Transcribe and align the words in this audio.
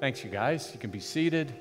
Thanks, 0.00 0.22
you 0.22 0.30
guys. 0.30 0.70
You 0.72 0.78
can 0.78 0.90
be 0.90 1.00
seated. 1.00 1.52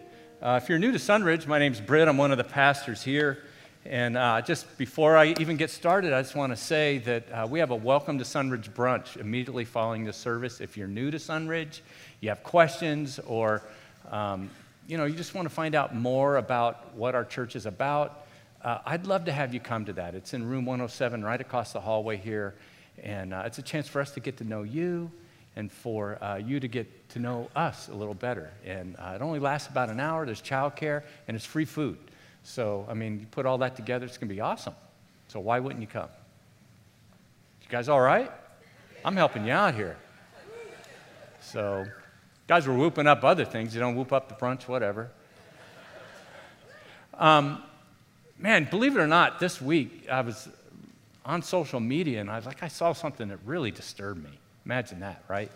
Uh, 0.43 0.59
if 0.61 0.69
you're 0.69 0.77
new 0.77 0.91
to 0.91 0.99
Sunridge, 0.99 1.47
my 1.47 1.57
name's 1.57 1.81
Britt. 1.81 2.07
I'm 2.07 2.17
one 2.17 2.29
of 2.29 2.37
the 2.37 2.43
pastors 2.43 3.01
here. 3.01 3.39
And 3.83 4.15
uh, 4.15 4.43
just 4.43 4.77
before 4.77 5.17
I 5.17 5.33
even 5.39 5.57
get 5.57 5.71
started, 5.71 6.13
I 6.13 6.21
just 6.21 6.35
want 6.35 6.51
to 6.51 6.55
say 6.55 6.99
that 6.99 7.31
uh, 7.31 7.47
we 7.49 7.57
have 7.57 7.71
a 7.71 7.75
Welcome 7.75 8.19
to 8.19 8.23
Sunridge 8.23 8.69
brunch 8.69 9.17
immediately 9.17 9.65
following 9.65 10.05
the 10.05 10.13
service. 10.13 10.61
If 10.61 10.77
you're 10.77 10.87
new 10.87 11.09
to 11.09 11.17
Sunridge, 11.17 11.81
you 12.21 12.29
have 12.29 12.43
questions, 12.43 13.19
or 13.25 13.63
um, 14.11 14.51
you 14.87 14.99
know 14.99 15.05
you 15.05 15.15
just 15.15 15.33
want 15.33 15.49
to 15.49 15.53
find 15.53 15.73
out 15.73 15.95
more 15.95 16.37
about 16.37 16.93
what 16.93 17.15
our 17.15 17.25
church 17.25 17.55
is 17.55 17.65
about, 17.65 18.27
uh, 18.61 18.77
I'd 18.85 19.07
love 19.07 19.25
to 19.25 19.31
have 19.31 19.51
you 19.51 19.59
come 19.59 19.83
to 19.85 19.93
that. 19.93 20.13
It's 20.13 20.35
in 20.35 20.47
room 20.47 20.63
107, 20.65 21.23
right 21.23 21.41
across 21.41 21.73
the 21.73 21.81
hallway 21.81 22.17
here, 22.17 22.53
and 23.01 23.33
uh, 23.33 23.43
it's 23.47 23.57
a 23.57 23.63
chance 23.63 23.87
for 23.87 23.99
us 23.99 24.11
to 24.11 24.19
get 24.19 24.37
to 24.37 24.43
know 24.43 24.61
you 24.61 25.11
and 25.57 25.71
for 25.71 26.23
uh, 26.23 26.35
you 26.35 26.59
to 26.59 26.67
get 26.67 27.09
to 27.09 27.19
know 27.19 27.49
us 27.55 27.89
a 27.89 27.93
little 27.93 28.13
better. 28.13 28.51
And 28.63 28.95
uh, 28.99 29.13
it 29.15 29.23
only 29.23 29.39
lasts 29.39 29.67
about 29.67 29.89
an 29.89 29.99
hour. 29.99 30.23
There's 30.23 30.41
childcare 30.41 31.01
and 31.27 31.35
it's 31.35 31.45
free 31.45 31.65
food. 31.65 31.97
So, 32.43 32.85
I 32.87 32.93
mean, 32.93 33.19
you 33.19 33.25
put 33.25 33.47
all 33.47 33.57
that 33.57 33.75
together, 33.75 34.05
it's 34.05 34.17
going 34.17 34.29
to 34.29 34.35
be 34.35 34.39
awesome. 34.39 34.75
So, 35.29 35.39
why 35.39 35.59
wouldn't 35.59 35.81
you 35.81 35.87
come? 35.87 36.09
You 37.63 37.67
guys 37.69 37.89
all 37.89 37.99
right? 37.99 38.31
I'm 39.03 39.15
helping 39.15 39.45
you 39.45 39.51
out 39.51 39.73
here. 39.73 39.97
So, 41.41 41.87
guys 42.47 42.67
were 42.67 42.75
whooping 42.75 43.07
up 43.07 43.23
other 43.23 43.43
things. 43.43 43.73
You 43.73 43.79
don't 43.79 43.95
whoop 43.95 44.13
up 44.13 44.29
the 44.29 44.35
brunch, 44.35 44.67
whatever. 44.67 45.09
Um, 47.15 47.63
man, 48.37 48.67
believe 48.69 48.95
it 48.95 48.99
or 48.99 49.07
not, 49.07 49.39
this 49.39 49.59
week 49.59 50.05
I 50.09 50.21
was 50.21 50.47
on 51.25 51.41
social 51.41 51.79
media 51.79 52.21
and 52.21 52.29
I 52.29 52.35
was 52.35 52.45
like, 52.45 52.61
I 52.61 52.67
saw 52.67 52.93
something 52.93 53.29
that 53.29 53.39
really 53.43 53.71
disturbed 53.71 54.23
me. 54.23 54.37
Imagine 54.67 54.99
that, 54.99 55.23
right? 55.29 55.49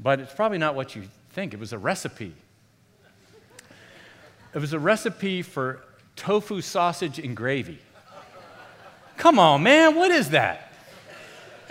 But 0.00 0.18
it's 0.18 0.32
probably 0.32 0.56
not 0.56 0.74
what 0.74 0.96
you 0.96 1.02
think. 1.32 1.52
It 1.52 1.60
was 1.60 1.74
a 1.74 1.78
recipe. 1.78 2.32
It 4.54 4.58
was 4.58 4.72
a 4.72 4.78
recipe 4.78 5.42
for 5.42 5.80
tofu 6.16 6.62
sausage 6.62 7.18
and 7.18 7.36
gravy. 7.36 7.78
Come 9.18 9.38
on, 9.38 9.62
man, 9.62 9.96
what 9.96 10.10
is 10.10 10.30
that? 10.30 10.72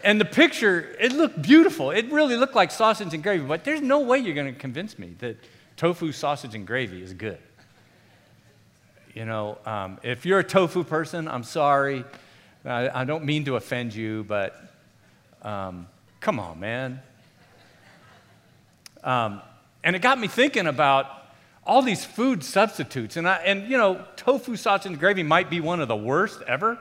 And 0.03 0.21
the 0.21 0.25
picture, 0.25 0.95
it 0.99 1.13
looked 1.13 1.41
beautiful. 1.41 1.89
It 1.89 2.11
really 2.11 2.35
looked 2.35 2.53
like 2.53 2.69
sausage 2.69 3.11
and 3.15 3.23
gravy, 3.23 3.43
but 3.43 3.63
there's 3.63 3.81
no 3.81 4.01
way 4.01 4.19
you're 4.19 4.35
going 4.35 4.53
to 4.53 4.59
convince 4.59 4.99
me 4.99 5.15
that 5.17 5.37
tofu 5.77 6.11
sausage 6.11 6.53
and 6.53 6.67
gravy 6.67 7.01
is 7.01 7.13
good. 7.13 7.39
You 9.15 9.25
know, 9.25 9.57
um, 9.65 9.97
if 10.03 10.27
you're 10.27 10.39
a 10.39 10.43
tofu 10.43 10.83
person, 10.83 11.27
I'm 11.27 11.43
sorry. 11.43 12.05
I, 12.65 13.01
I 13.01 13.03
don't 13.03 13.25
mean 13.25 13.45
to 13.45 13.55
offend 13.55 13.95
you, 13.95 14.25
but 14.25 14.55
um, 15.41 15.87
Come 16.23 16.39
on, 16.39 16.57
man. 16.57 17.01
Um, 19.03 19.41
and 19.83 19.93
it 19.93 20.01
got 20.01 20.17
me 20.17 20.29
thinking 20.29 20.67
about 20.67 21.05
all 21.65 21.81
these 21.81 22.05
food 22.05 22.45
substitutes. 22.45 23.17
And, 23.17 23.27
I, 23.27 23.35
and 23.43 23.69
you 23.69 23.77
know, 23.77 24.05
tofu 24.15 24.55
sausage 24.55 24.85
and 24.89 24.97
gravy 24.97 25.23
might 25.23 25.49
be 25.49 25.59
one 25.59 25.81
of 25.81 25.89
the 25.89 25.97
worst 25.97 26.41
ever. 26.47 26.79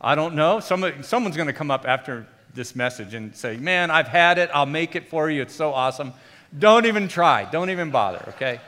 I 0.00 0.14
don't 0.14 0.36
know. 0.36 0.60
Somebody, 0.60 1.02
someone's 1.02 1.34
going 1.34 1.48
to 1.48 1.52
come 1.52 1.72
up 1.72 1.88
after 1.88 2.24
this 2.54 2.76
message 2.76 3.14
and 3.14 3.34
say, 3.34 3.56
Man, 3.56 3.90
I've 3.90 4.06
had 4.06 4.38
it. 4.38 4.48
I'll 4.54 4.64
make 4.64 4.94
it 4.94 5.08
for 5.08 5.28
you. 5.28 5.42
It's 5.42 5.56
so 5.56 5.72
awesome. 5.72 6.12
Don't 6.56 6.86
even 6.86 7.08
try. 7.08 7.50
Don't 7.50 7.70
even 7.70 7.90
bother, 7.90 8.24
okay? 8.28 8.60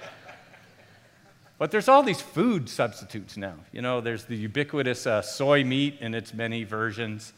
But 1.56 1.70
there's 1.70 1.86
all 1.86 2.02
these 2.02 2.20
food 2.20 2.68
substitutes 2.68 3.36
now. 3.36 3.54
You 3.70 3.80
know, 3.80 4.00
there's 4.00 4.24
the 4.24 4.34
ubiquitous 4.34 5.06
uh, 5.06 5.22
soy 5.22 5.62
meat 5.62 5.98
in 6.00 6.16
its 6.16 6.34
many 6.34 6.64
versions 6.64 7.32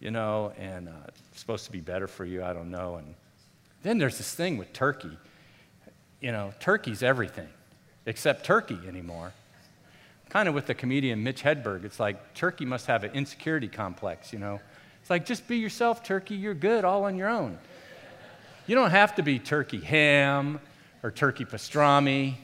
you 0.00 0.10
know, 0.10 0.52
and 0.58 0.88
uh, 0.88 0.92
supposed 1.40 1.64
to 1.66 1.72
be 1.72 1.80
better 1.80 2.06
for 2.06 2.24
you. 2.24 2.44
I 2.44 2.52
don't 2.52 2.70
know. 2.70 2.96
And 2.96 3.14
then 3.82 3.98
there's 3.98 4.18
this 4.18 4.34
thing 4.34 4.56
with 4.56 4.72
turkey. 4.72 5.16
You 6.20 6.32
know, 6.32 6.52
turkey's 6.60 7.02
everything 7.02 7.48
except 8.06 8.44
turkey 8.44 8.78
anymore. 8.86 9.32
Kind 10.28 10.48
of 10.48 10.54
with 10.54 10.66
the 10.66 10.74
comedian 10.74 11.22
Mitch 11.24 11.42
Hedberg, 11.42 11.84
it's 11.84 11.98
like 11.98 12.34
turkey 12.34 12.64
must 12.64 12.86
have 12.86 13.04
an 13.04 13.12
insecurity 13.12 13.68
complex, 13.68 14.32
you 14.32 14.38
know. 14.38 14.60
It's 15.00 15.10
like 15.10 15.26
just 15.26 15.48
be 15.48 15.56
yourself, 15.56 16.04
turkey, 16.04 16.36
you're 16.36 16.54
good 16.54 16.84
all 16.84 17.04
on 17.04 17.16
your 17.16 17.28
own. 17.28 17.58
You 18.66 18.76
don't 18.76 18.90
have 18.90 19.16
to 19.16 19.22
be 19.22 19.38
turkey 19.38 19.80
ham 19.80 20.60
or 21.02 21.10
turkey 21.10 21.44
pastrami. 21.44 22.34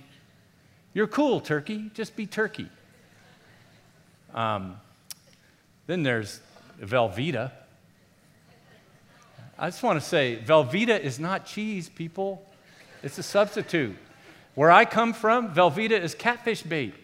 You're 0.94 1.06
cool, 1.06 1.40
turkey, 1.40 1.90
just 1.94 2.16
be 2.16 2.26
turkey. 2.26 2.68
Um, 4.34 4.80
then 5.86 6.02
there's 6.02 6.40
Velveeta. 6.80 7.52
I 9.58 9.68
just 9.68 9.82
want 9.82 10.00
to 10.00 10.06
say, 10.06 10.38
Velveeta 10.44 10.98
is 10.98 11.18
not 11.18 11.46
cheese, 11.46 11.88
people. 11.88 12.44
It's 13.02 13.18
a 13.18 13.22
substitute. 13.22 13.96
Where 14.54 14.70
I 14.70 14.84
come 14.84 15.12
from, 15.12 15.54
Velveeta 15.54 16.00
is 16.00 16.14
catfish 16.14 16.62
bait. 16.62 16.94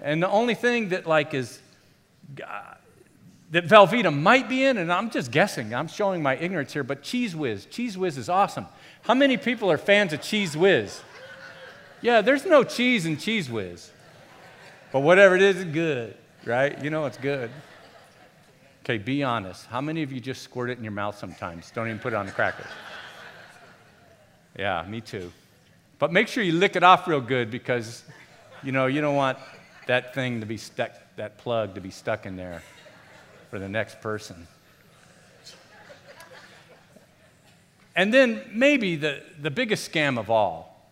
and 0.00 0.22
the 0.22 0.28
only 0.28 0.54
thing 0.54 0.90
that 0.90 1.06
like 1.06 1.34
is 1.34 1.60
uh, 2.42 2.74
that 3.50 3.66
Velveeta 3.66 4.16
might 4.16 4.48
be 4.48 4.64
in, 4.64 4.78
and 4.78 4.92
I'm 4.92 5.10
just 5.10 5.30
guessing, 5.30 5.74
I'm 5.74 5.88
showing 5.88 6.22
my 6.22 6.36
ignorance 6.36 6.72
here, 6.72 6.84
but 6.84 7.02
Cheez 7.02 7.34
Whiz. 7.34 7.66
Cheez 7.66 7.96
Whiz 7.96 8.16
is 8.16 8.28
awesome. 8.28 8.66
How 9.02 9.14
many 9.14 9.36
people 9.36 9.70
are 9.70 9.78
fans 9.78 10.12
of 10.12 10.20
Cheez 10.20 10.56
Whiz? 10.56 11.02
Yeah, 12.00 12.20
there's 12.20 12.44
no 12.46 12.64
cheese 12.64 13.06
in 13.06 13.16
Cheez 13.16 13.48
Whiz. 13.48 13.90
But 14.92 15.00
whatever 15.00 15.36
it 15.36 15.42
is, 15.42 15.60
it's 15.60 15.70
good 15.70 16.16
right? 16.44 16.82
You 16.82 16.90
know 16.90 17.06
it's 17.06 17.18
good. 17.18 17.50
Okay, 18.82 18.98
be 18.98 19.22
honest. 19.22 19.66
How 19.66 19.80
many 19.80 20.02
of 20.02 20.10
you 20.10 20.18
just 20.18 20.42
squirt 20.42 20.68
it 20.68 20.76
in 20.76 20.82
your 20.82 20.92
mouth 20.92 21.16
sometimes? 21.16 21.70
Don't 21.70 21.86
even 21.86 22.00
put 22.00 22.12
it 22.12 22.16
on 22.16 22.26
the 22.26 22.32
crackers. 22.32 22.66
Yeah, 24.58 24.84
me 24.86 25.00
too. 25.00 25.32
But 25.98 26.12
make 26.12 26.28
sure 26.28 26.44
you 26.44 26.52
lick 26.52 26.76
it 26.76 26.82
off 26.82 27.08
real 27.08 27.22
good 27.22 27.50
because, 27.50 28.04
you 28.62 28.70
know, 28.70 28.84
you 28.84 29.00
don't 29.00 29.16
want 29.16 29.38
that 29.86 30.14
thing 30.14 30.40
to 30.40 30.46
be 30.46 30.58
stuck, 30.58 30.90
that 31.16 31.38
plug 31.38 31.74
to 31.76 31.80
be 31.80 31.90
stuck 31.90 32.26
in 32.26 32.36
there 32.36 32.62
for 33.48 33.58
the 33.58 33.68
next 33.68 34.02
person. 34.02 34.46
And 37.94 38.12
then 38.12 38.42
maybe 38.52 38.96
the, 38.96 39.22
the 39.40 39.50
biggest 39.50 39.90
scam 39.90 40.18
of 40.18 40.28
all. 40.28 40.82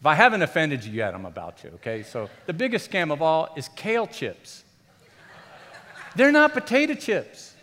If 0.00 0.06
I 0.06 0.14
haven't 0.14 0.42
offended 0.42 0.84
you 0.84 0.92
yet, 0.92 1.14
I'm 1.14 1.24
about 1.24 1.56
to, 1.58 1.68
okay? 1.74 2.02
So 2.02 2.28
the 2.46 2.52
biggest 2.52 2.90
scam 2.90 3.12
of 3.12 3.22
all 3.22 3.48
is 3.56 3.68
kale 3.68 4.06
chips. 4.06 4.63
They're 6.16 6.32
not 6.32 6.52
potato 6.52 6.94
chips. 6.94 7.54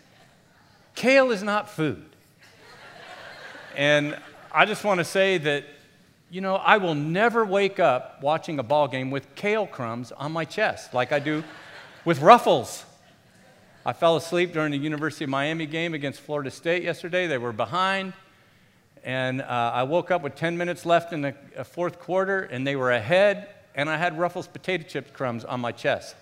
Kale 0.94 1.30
is 1.30 1.42
not 1.42 1.70
food. 1.70 2.04
And 3.76 4.18
I 4.52 4.66
just 4.66 4.84
want 4.84 4.98
to 4.98 5.04
say 5.04 5.38
that, 5.38 5.64
you 6.30 6.40
know, 6.42 6.56
I 6.56 6.76
will 6.76 6.94
never 6.94 7.44
wake 7.44 7.80
up 7.80 8.22
watching 8.22 8.58
a 8.58 8.62
ball 8.62 8.88
game 8.88 9.10
with 9.10 9.34
kale 9.34 9.66
crumbs 9.66 10.12
on 10.12 10.32
my 10.32 10.44
chest 10.44 10.92
like 10.92 11.12
I 11.12 11.18
do 11.18 11.42
with 12.04 12.20
ruffles. 12.20 12.84
I 13.84 13.92
fell 13.94 14.16
asleep 14.16 14.52
during 14.52 14.70
the 14.70 14.78
University 14.78 15.24
of 15.24 15.30
Miami 15.30 15.66
game 15.66 15.94
against 15.94 16.20
Florida 16.20 16.50
State 16.50 16.82
yesterday. 16.82 17.26
They 17.26 17.38
were 17.38 17.52
behind. 17.52 18.12
And 19.02 19.42
uh, 19.42 19.72
I 19.74 19.82
woke 19.82 20.10
up 20.10 20.22
with 20.22 20.36
10 20.36 20.56
minutes 20.56 20.86
left 20.86 21.12
in 21.12 21.22
the 21.22 21.34
uh, 21.56 21.64
fourth 21.64 21.98
quarter, 21.98 22.42
and 22.42 22.64
they 22.64 22.76
were 22.76 22.92
ahead, 22.92 23.48
and 23.74 23.90
I 23.90 23.96
had 23.96 24.16
Ruffles 24.16 24.46
potato 24.46 24.84
chip 24.84 25.12
crumbs 25.12 25.44
on 25.44 25.60
my 25.60 25.72
chest. 25.72 26.14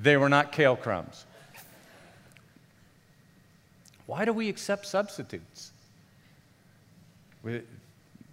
They 0.00 0.16
were 0.16 0.28
not 0.28 0.52
kale 0.52 0.76
crumbs. 0.76 1.26
Why 4.06 4.24
do 4.24 4.32
we 4.32 4.48
accept 4.48 4.86
substitutes? 4.86 5.72
We, 7.42 7.62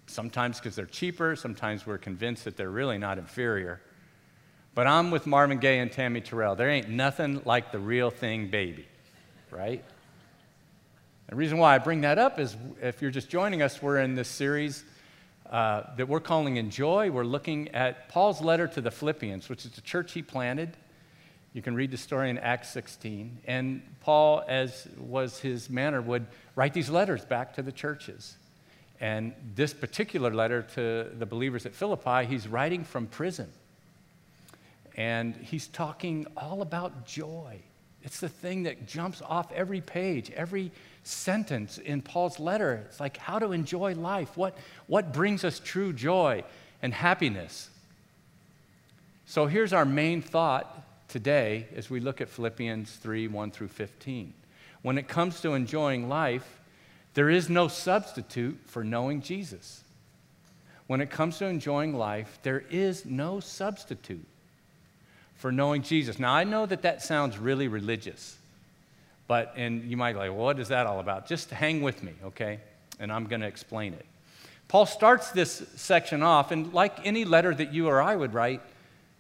sometimes 0.08 0.59
because 0.59 0.75
they're 0.75 0.86
cheaper, 0.86 1.36
sometimes 1.36 1.86
we're 1.86 1.97
convinced 1.97 2.46
that 2.46 2.58
they're 2.58 2.70
really 2.70 2.97
not 2.97 3.18
inferior. 3.18 3.81
But 4.75 4.88
I'm 4.88 5.12
with 5.12 5.25
Marvin 5.28 5.59
Gaye 5.59 5.80
and 5.80 5.92
Tammy 5.92 6.22
Terrell. 6.22 6.56
There 6.56 6.70
ain't 6.70 6.90
nothing 6.90 7.42
like 7.46 7.72
the 7.72 7.80
real 7.80 8.09
thing, 8.09 8.50
baby, 8.50 8.88
right? 9.52 9.84
The 11.28 11.36
reason 11.36 11.58
why 11.58 11.76
I 11.76 11.78
bring 11.78 12.02
that 12.02 12.18
up 12.18 12.40
is 12.40 12.56
if 12.81 13.02
you're 13.02 13.12
just 13.12 13.30
joining 13.30 13.62
us, 13.62 13.81
we're 13.81 14.00
in 14.00 14.16
this 14.16 14.28
series 14.28 14.84
uh, 15.50 15.84
that 15.97 16.08
we're 16.08 16.20
calling 16.20 16.58
Enjoy. 16.58 17.12
We're 17.12 17.23
looking 17.23 17.70
at 17.70 18.09
Paul's 18.09 18.41
letter 18.41 18.67
to 18.67 18.82
the 18.82 18.91
Philippians, 18.91 19.50
which 19.50 19.66
is 19.66 19.72
the 19.72 19.82
church 19.82 20.14
he 20.14 20.22
planted. 20.22 20.76
You 21.59 21.64
can 21.64 21.76
read 21.76 21.91
the 21.91 21.97
story 21.97 22.29
in 22.29 22.38
Acts 22.38 22.70
16. 22.70 23.40
And 23.46 23.82
Paul, 24.00 24.46
as 24.47 24.88
was 24.97 25.40
his 25.40 25.70
manner, 25.70 26.02
would 26.02 26.26
write 26.56 26.73
these 26.73 26.90
letters 26.90 27.26
back 27.26 27.56
to 27.56 27.61
the 27.61 27.73
churches. 27.73 28.38
And 29.02 29.34
this 29.56 29.73
particular 29.73 30.34
letter 30.34 30.61
to 30.76 31.09
the 31.20 31.26
believers 31.26 31.66
at 31.66 31.76
Philippi, 31.76 32.26
he's 32.28 32.47
writing 32.47 32.85
from 32.85 33.08
prison. 33.08 33.50
And 34.96 35.35
he's 35.35 35.67
talking 35.67 36.28
all 36.38 36.61
about 36.61 37.06
joy. 37.06 37.58
It's 38.03 38.22
the 38.22 38.29
thing 38.29 38.64
that 38.64 38.88
jumps 38.88 39.22
off 39.22 39.52
every 39.52 39.82
page, 39.82 40.32
every 40.32 40.72
sentence 41.03 41.78
in 41.78 42.02
Paul's 42.02 42.40
letter. 42.40 42.85
It's 42.88 43.02
like 43.02 43.17
how 43.17 43.38
to 43.38 43.52
enjoy 43.52 43.96
life, 43.96 44.38
what, 44.38 44.58
what 44.88 45.12
brings 45.12 45.44
us 45.44 45.59
true 45.59 45.91
joy 45.91 46.46
and 46.82 46.94
happiness. 46.94 47.70
So 49.26 49.46
here's 49.46 49.73
our 49.73 49.84
main 49.84 50.22
thought 50.22 50.85
today 51.09 51.67
as 51.76 51.90
we 51.90 52.00
look 52.00 52.22
at 52.22 52.29
Philippians 52.29 52.96
3 52.96 53.28
1 53.28 53.52
through 53.52 53.67
15. 53.67 54.34
When 54.82 54.97
it 54.97 55.08
comes 55.08 55.41
to 55.41 55.53
enjoying 55.53 56.08
life, 56.08 56.59
There 57.16 57.29
is 57.29 57.50
no 57.50 57.67
substitute 57.67 58.59
for 58.66 58.84
knowing 58.84 59.22
Jesus. 59.22 59.84
When 60.88 61.02
it 61.02 61.09
comes 61.09 61.38
to 61.40 61.46
enjoying 61.46 61.94
life, 61.96 62.40
there 62.44 62.64
is 62.70 63.06
no 63.06 63.40
substitute 63.40 64.26
for 65.35 65.52
knowing 65.52 65.82
Jesus. 65.82 66.20
Now, 66.20 66.34
I 66.34 66.44
know 66.44 66.66
that 66.66 66.84
that 66.84 67.02
sounds 67.02 67.38
really 67.38 67.67
religious, 67.67 68.38
but, 69.28 69.53
and 69.55 69.84
you 69.84 69.97
might 69.97 70.14
be 70.14 70.20
like, 70.20 70.29
well, 70.29 70.46
what 70.46 70.59
is 70.59 70.70
that 70.70 70.88
all 70.88 71.00
about? 71.00 71.28
Just 71.28 71.50
hang 71.50 71.82
with 71.82 72.03
me, 72.03 72.14
okay? 72.23 72.59
And 73.00 73.12
I'm 73.12 73.26
going 73.26 73.41
to 73.41 73.47
explain 73.47 73.94
it. 73.94 74.05
Paul 74.67 74.85
starts 74.85 75.32
this 75.32 75.64
section 75.76 76.23
off, 76.23 76.52
and 76.52 76.73
like 76.73 77.05
any 77.05 77.26
letter 77.26 77.53
that 77.53 77.73
you 77.73 77.88
or 77.88 78.02
I 78.02 78.16
would 78.16 78.34
write, 78.34 78.62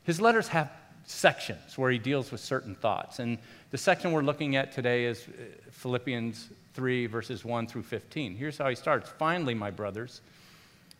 his 0.03 0.21
letters 0.21 0.47
have 0.49 0.71
sections 1.09 1.77
where 1.77 1.91
he 1.91 1.97
deals 1.97 2.31
with 2.31 2.39
certain 2.39 2.75
thoughts. 2.75 3.19
And 3.19 3.39
the 3.71 3.77
section 3.77 4.11
we're 4.11 4.21
looking 4.21 4.55
at 4.55 4.71
today 4.71 5.05
is 5.05 5.27
uh, 5.27 5.41
Philippians 5.71 6.49
3, 6.75 7.07
verses 7.07 7.43
1 7.43 7.67
through 7.67 7.83
15. 7.83 8.35
Here's 8.35 8.57
how 8.57 8.69
he 8.69 8.75
starts 8.75 9.09
Finally, 9.09 9.55
my 9.55 9.71
brothers, 9.71 10.21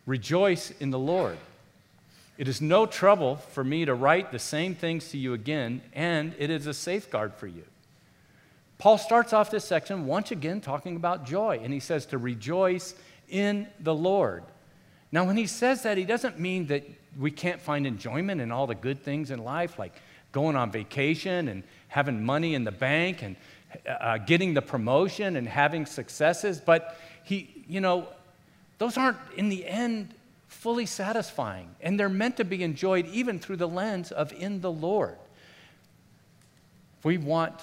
rejoice 0.06 0.72
in 0.80 0.90
the 0.90 0.98
Lord. 0.98 1.38
It 2.38 2.48
is 2.48 2.60
no 2.60 2.86
trouble 2.86 3.36
for 3.36 3.62
me 3.62 3.84
to 3.84 3.94
write 3.94 4.32
the 4.32 4.38
same 4.38 4.74
things 4.74 5.10
to 5.10 5.18
you 5.18 5.32
again, 5.34 5.82
and 5.92 6.34
it 6.38 6.50
is 6.50 6.66
a 6.66 6.74
safeguard 6.74 7.34
for 7.34 7.46
you. 7.46 7.64
Paul 8.78 8.98
starts 8.98 9.32
off 9.32 9.50
this 9.50 9.64
section 9.64 10.06
once 10.06 10.30
again 10.30 10.60
talking 10.60 10.96
about 10.96 11.26
joy, 11.26 11.60
and 11.62 11.72
he 11.72 11.80
says 11.80 12.06
to 12.06 12.18
rejoice 12.18 12.94
in 13.28 13.68
the 13.78 13.94
Lord. 13.94 14.42
Now, 15.12 15.24
when 15.24 15.36
he 15.36 15.46
says 15.46 15.82
that, 15.82 15.98
he 15.98 16.04
doesn't 16.04 16.38
mean 16.38 16.66
that 16.66 16.84
we 17.18 17.30
can't 17.30 17.60
find 17.60 17.86
enjoyment 17.86 18.40
in 18.40 18.52
all 18.52 18.66
the 18.66 18.74
good 18.74 19.02
things 19.02 19.30
in 19.30 19.42
life, 19.42 19.78
like 19.78 19.94
going 20.32 20.56
on 20.56 20.70
vacation 20.70 21.48
and 21.48 21.64
having 21.88 22.24
money 22.24 22.54
in 22.54 22.64
the 22.64 22.72
bank 22.72 23.22
and 23.22 23.36
uh, 23.88 24.18
getting 24.18 24.54
the 24.54 24.62
promotion 24.62 25.36
and 25.36 25.48
having 25.48 25.86
successes. 25.86 26.60
But 26.60 26.96
he, 27.24 27.64
you 27.68 27.80
know, 27.80 28.08
those 28.78 28.96
aren't 28.96 29.18
in 29.36 29.48
the 29.48 29.66
end 29.66 30.14
fully 30.48 30.86
satisfying. 30.86 31.74
And 31.80 31.98
they're 31.98 32.08
meant 32.08 32.36
to 32.38 32.44
be 32.44 32.62
enjoyed 32.62 33.06
even 33.06 33.38
through 33.38 33.56
the 33.56 33.68
lens 33.68 34.12
of 34.12 34.32
in 34.32 34.60
the 34.60 34.70
Lord. 34.70 35.16
If 36.98 37.04
we 37.04 37.18
want 37.18 37.54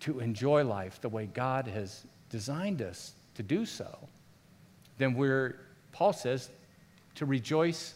to 0.00 0.20
enjoy 0.20 0.64
life 0.64 1.00
the 1.00 1.08
way 1.08 1.26
God 1.26 1.66
has 1.66 2.04
designed 2.30 2.82
us 2.82 3.14
to 3.34 3.42
do 3.42 3.64
so, 3.64 3.98
then 4.98 5.14
we're, 5.14 5.58
Paul 5.98 6.12
says, 6.12 6.48
to 7.16 7.26
rejoice 7.26 7.92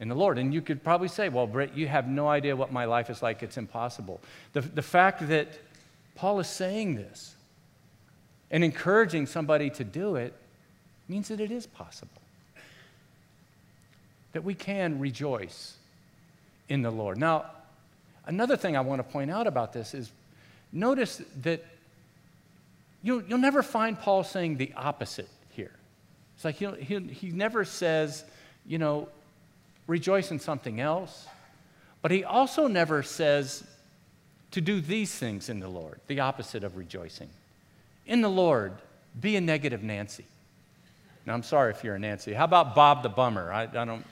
in 0.00 0.08
the 0.08 0.16
Lord. 0.16 0.36
And 0.36 0.52
you 0.52 0.60
could 0.60 0.82
probably 0.82 1.06
say, 1.06 1.28
well, 1.28 1.46
Brett, 1.46 1.76
you 1.76 1.86
have 1.86 2.08
no 2.08 2.26
idea 2.26 2.56
what 2.56 2.72
my 2.72 2.86
life 2.86 3.08
is 3.08 3.22
like. 3.22 3.40
It's 3.44 3.56
impossible. 3.56 4.20
The, 4.52 4.62
the 4.62 4.82
fact 4.82 5.28
that 5.28 5.46
Paul 6.16 6.40
is 6.40 6.48
saying 6.48 6.96
this 6.96 7.36
and 8.50 8.64
encouraging 8.64 9.26
somebody 9.26 9.70
to 9.70 9.84
do 9.84 10.16
it 10.16 10.34
means 11.06 11.28
that 11.28 11.38
it 11.38 11.52
is 11.52 11.68
possible. 11.68 12.20
That 14.32 14.42
we 14.42 14.54
can 14.54 14.98
rejoice 14.98 15.76
in 16.68 16.82
the 16.82 16.90
Lord. 16.90 17.16
Now, 17.16 17.44
another 18.26 18.56
thing 18.56 18.76
I 18.76 18.80
want 18.80 18.98
to 18.98 19.04
point 19.04 19.30
out 19.30 19.46
about 19.46 19.72
this 19.72 19.94
is 19.94 20.10
notice 20.72 21.22
that 21.42 21.64
you'll, 23.04 23.22
you'll 23.22 23.38
never 23.38 23.62
find 23.62 23.96
Paul 23.96 24.24
saying 24.24 24.56
the 24.56 24.72
opposite. 24.76 25.28
It's 26.34 26.44
like 26.44 26.56
he 26.56 26.66
he 26.82 26.98
he 27.00 27.30
never 27.30 27.64
says, 27.64 28.24
you 28.66 28.78
know, 28.78 29.08
rejoice 29.86 30.30
in 30.30 30.38
something 30.38 30.80
else. 30.80 31.26
But 32.02 32.10
he 32.10 32.24
also 32.24 32.66
never 32.66 33.02
says 33.02 33.64
to 34.50 34.60
do 34.60 34.80
these 34.80 35.14
things 35.14 35.48
in 35.48 35.58
the 35.58 35.68
Lord, 35.68 36.00
the 36.06 36.20
opposite 36.20 36.62
of 36.62 36.76
rejoicing. 36.76 37.30
In 38.06 38.20
the 38.20 38.28
Lord, 38.28 38.72
be 39.20 39.36
a 39.36 39.40
negative 39.40 39.82
Nancy. 39.82 40.26
Now, 41.26 41.32
I'm 41.32 41.42
sorry 41.42 41.72
if 41.72 41.82
you're 41.82 41.94
a 41.94 41.98
Nancy. 41.98 42.34
How 42.34 42.44
about 42.44 42.74
Bob 42.74 43.02
the 43.02 43.08
Bummer? 43.08 43.50
I, 43.50 43.62
I 43.62 43.84
don't. 43.84 44.04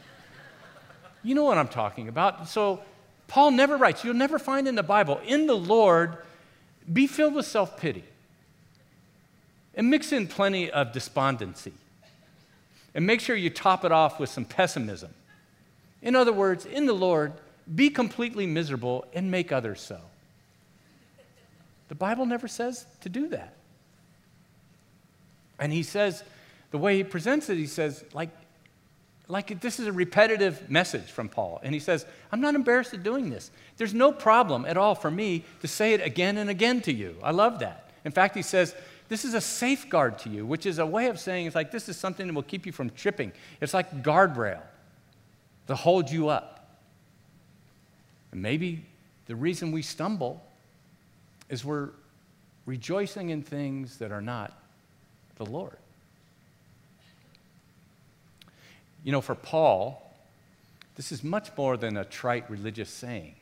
You 1.22 1.34
know 1.34 1.44
what 1.44 1.58
I'm 1.58 1.68
talking 1.68 2.08
about. 2.08 2.48
So, 2.48 2.80
Paul 3.28 3.50
never 3.52 3.76
writes, 3.76 4.04
you'll 4.04 4.14
never 4.14 4.38
find 4.38 4.66
in 4.66 4.74
the 4.74 4.82
Bible, 4.82 5.20
in 5.26 5.46
the 5.46 5.56
Lord, 5.56 6.16
be 6.90 7.06
filled 7.06 7.34
with 7.34 7.46
self 7.46 7.76
pity 7.76 8.04
and 9.74 9.88
mix 9.88 10.12
in 10.12 10.26
plenty 10.26 10.70
of 10.70 10.92
despondency. 10.92 11.72
And 12.94 13.06
make 13.06 13.20
sure 13.20 13.34
you 13.34 13.50
top 13.50 13.84
it 13.84 13.92
off 13.92 14.20
with 14.20 14.28
some 14.28 14.44
pessimism. 14.44 15.14
In 16.02 16.16
other 16.16 16.32
words, 16.32 16.66
in 16.66 16.86
the 16.86 16.92
Lord, 16.92 17.32
be 17.72 17.90
completely 17.90 18.46
miserable 18.46 19.06
and 19.14 19.30
make 19.30 19.52
others 19.52 19.80
so. 19.80 20.00
The 21.88 21.94
Bible 21.94 22.26
never 22.26 22.48
says 22.48 22.86
to 23.02 23.08
do 23.08 23.28
that. 23.28 23.54
And 25.58 25.72
he 25.72 25.82
says, 25.82 26.24
the 26.70 26.78
way 26.78 26.96
he 26.96 27.04
presents 27.04 27.48
it, 27.48 27.56
he 27.56 27.66
says, 27.66 28.04
like, 28.12 28.30
like 29.28 29.60
this 29.60 29.78
is 29.78 29.86
a 29.86 29.92
repetitive 29.92 30.68
message 30.68 31.04
from 31.04 31.28
Paul. 31.28 31.60
And 31.62 31.72
he 31.72 31.80
says, 31.80 32.04
I'm 32.32 32.40
not 32.40 32.54
embarrassed 32.54 32.94
at 32.94 33.02
doing 33.02 33.30
this. 33.30 33.50
There's 33.76 33.94
no 33.94 34.10
problem 34.10 34.64
at 34.64 34.76
all 34.76 34.94
for 34.94 35.10
me 35.10 35.44
to 35.60 35.68
say 35.68 35.94
it 35.94 36.04
again 36.04 36.36
and 36.38 36.50
again 36.50 36.80
to 36.82 36.92
you. 36.92 37.16
I 37.22 37.30
love 37.30 37.60
that. 37.60 37.90
In 38.04 38.10
fact, 38.10 38.34
he 38.34 38.42
says, 38.42 38.74
this 39.08 39.24
is 39.24 39.34
a 39.34 39.40
safeguard 39.40 40.18
to 40.20 40.30
you, 40.30 40.46
which 40.46 40.66
is 40.66 40.78
a 40.78 40.86
way 40.86 41.06
of 41.06 41.20
saying 41.20 41.46
it's 41.46 41.54
like 41.54 41.70
this 41.70 41.88
is 41.88 41.96
something 41.96 42.26
that 42.26 42.32
will 42.32 42.42
keep 42.42 42.66
you 42.66 42.72
from 42.72 42.90
tripping. 42.90 43.32
It's 43.60 43.74
like 43.74 44.02
guardrail 44.02 44.62
to 45.66 45.74
hold 45.74 46.10
you 46.10 46.28
up. 46.28 46.78
And 48.32 48.40
maybe 48.40 48.84
the 49.26 49.36
reason 49.36 49.72
we 49.72 49.82
stumble 49.82 50.42
is 51.48 51.64
we're 51.64 51.90
rejoicing 52.66 53.30
in 53.30 53.42
things 53.42 53.98
that 53.98 54.12
are 54.12 54.22
not 54.22 54.52
the 55.36 55.44
Lord. 55.44 55.76
You 59.04 59.12
know, 59.12 59.20
for 59.20 59.34
Paul, 59.34 60.14
this 60.96 61.12
is 61.12 61.24
much 61.24 61.50
more 61.56 61.76
than 61.76 61.96
a 61.96 62.04
trite 62.04 62.48
religious 62.48 62.88
saying. 62.88 63.34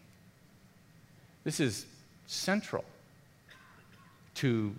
This 1.45 1.61
is 1.61 1.87
central 2.27 2.85
to 4.37 4.75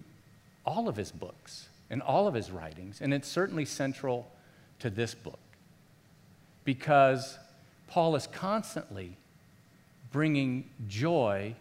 all 0.66 0.88
of 0.88 0.96
his 0.96 1.12
books 1.12 1.70
and 1.90 2.02
all 2.02 2.28
of 2.28 2.34
his 2.34 2.52
writings, 2.52 3.02
and 3.02 3.14
it's 3.14 3.28
certainly 3.28 3.66
central 3.66 4.32
to 4.80 4.90
this 4.90 5.14
book 5.14 5.40
because 6.64 7.38
Paul 7.88 8.16
is 8.16 8.28
constantly 8.28 9.18
bringing 10.12 10.70
joy 10.88 11.56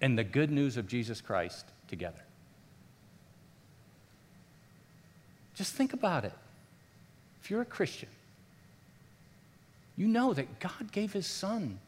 and 0.00 0.18
the 0.18 0.24
good 0.24 0.50
news 0.50 0.76
of 0.76 0.86
Jesus 0.86 1.20
Christ 1.20 1.66
together. 1.88 2.22
Just 5.54 5.74
think 5.74 5.92
about 5.92 6.24
it. 6.24 6.32
If 7.42 7.50
you're 7.50 7.62
a 7.62 7.66
Christian, 7.66 8.08
you 9.96 10.06
know 10.06 10.32
that 10.32 10.60
God 10.60 10.92
gave 10.92 11.12
his 11.12 11.26
son 11.26 11.80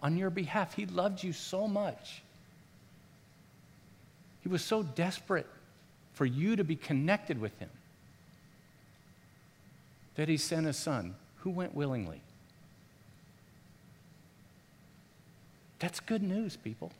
on 0.00 0.16
your 0.16 0.30
behalf. 0.30 0.74
He 0.74 0.86
loved 0.86 1.22
you 1.22 1.32
so 1.32 1.68
much. 1.68 2.22
He 4.40 4.48
was 4.48 4.64
so 4.64 4.82
desperate 4.82 5.46
for 6.20 6.26
you 6.26 6.54
to 6.54 6.64
be 6.64 6.76
connected 6.76 7.40
with 7.40 7.58
him 7.60 7.70
that 10.16 10.28
he 10.28 10.36
sent 10.36 10.66
a 10.66 10.72
son 10.74 11.14
who 11.38 11.48
went 11.48 11.74
willingly. 11.74 12.20
That's 15.78 15.98
good 15.98 16.22
news, 16.22 16.56
people. 16.56 16.92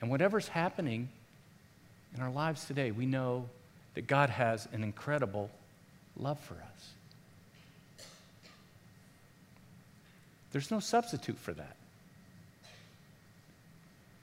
And 0.00 0.10
whatever's 0.10 0.48
happening 0.48 1.10
in 2.16 2.22
our 2.22 2.30
lives 2.30 2.64
today, 2.64 2.92
we 2.92 3.04
know 3.04 3.44
that 3.94 4.06
God 4.06 4.30
has 4.30 4.66
an 4.72 4.82
incredible 4.82 5.50
love 6.16 6.40
for 6.40 6.54
us. 6.54 6.92
There's 10.52 10.70
no 10.70 10.80
substitute 10.80 11.36
for 11.36 11.52
that. 11.52 11.76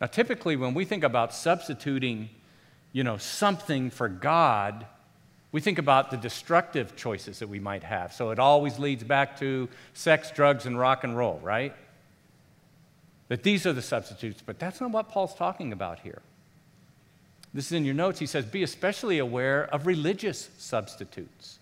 Now, 0.01 0.07
typically, 0.07 0.55
when 0.55 0.73
we 0.73 0.85
think 0.85 1.03
about 1.03 1.35
substituting, 1.35 2.29
you 2.95 3.03
know, 3.03 3.17
something 3.17 3.89
for 3.89 4.07
God, 4.07 4.85
we 5.51 5.59
think 5.59 5.79
about 5.79 6.11
the 6.11 6.17
destructive 6.17 6.95
choices 6.95 7.39
that 7.39 7.49
we 7.49 7.59
might 7.59 7.83
have. 7.83 8.13
So 8.13 8.29
it 8.29 8.39
always 8.39 8.79
leads 8.79 9.03
back 9.03 9.37
to 9.39 9.67
sex, 9.93 10.31
drugs, 10.31 10.65
and 10.65 10.79
rock 10.79 11.03
and 11.03 11.17
roll, 11.17 11.41
right? 11.43 11.75
That 13.27 13.43
these 13.43 13.65
are 13.65 13.73
the 13.73 13.81
substitutes, 13.81 14.41
but 14.45 14.59
that's 14.59 14.79
not 14.79 14.91
what 14.91 15.09
Paul's 15.09 15.35
talking 15.35 15.73
about 15.73 15.99
here. 15.99 16.21
This 17.53 17.65
is 17.65 17.73
in 17.73 17.83
your 17.83 17.95
notes. 17.95 18.17
He 18.17 18.25
says, 18.25 18.45
Be 18.45 18.63
especially 18.63 19.19
aware 19.19 19.65
of 19.73 19.87
religious 19.87 20.49
substitutes. 20.57 21.59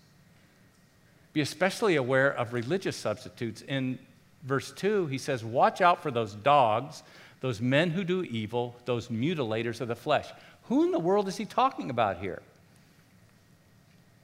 Be 1.32 1.40
especially 1.40 1.96
aware 1.96 2.32
of 2.32 2.52
religious 2.52 2.96
substitutes. 2.96 3.60
In 3.62 3.98
verse 4.44 4.70
2, 4.70 5.08
he 5.08 5.18
says, 5.18 5.44
Watch 5.44 5.80
out 5.80 6.00
for 6.00 6.12
those 6.12 6.34
dogs, 6.34 7.02
those 7.40 7.60
men 7.60 7.90
who 7.90 8.04
do 8.04 8.22
evil, 8.22 8.76
those 8.84 9.08
mutilators 9.08 9.80
of 9.80 9.88
the 9.88 9.96
flesh. 9.96 10.28
Who 10.68 10.84
in 10.84 10.92
the 10.92 10.98
world 10.98 11.28
is 11.28 11.36
he 11.36 11.44
talking 11.44 11.90
about 11.90 12.18
here? 12.18 12.42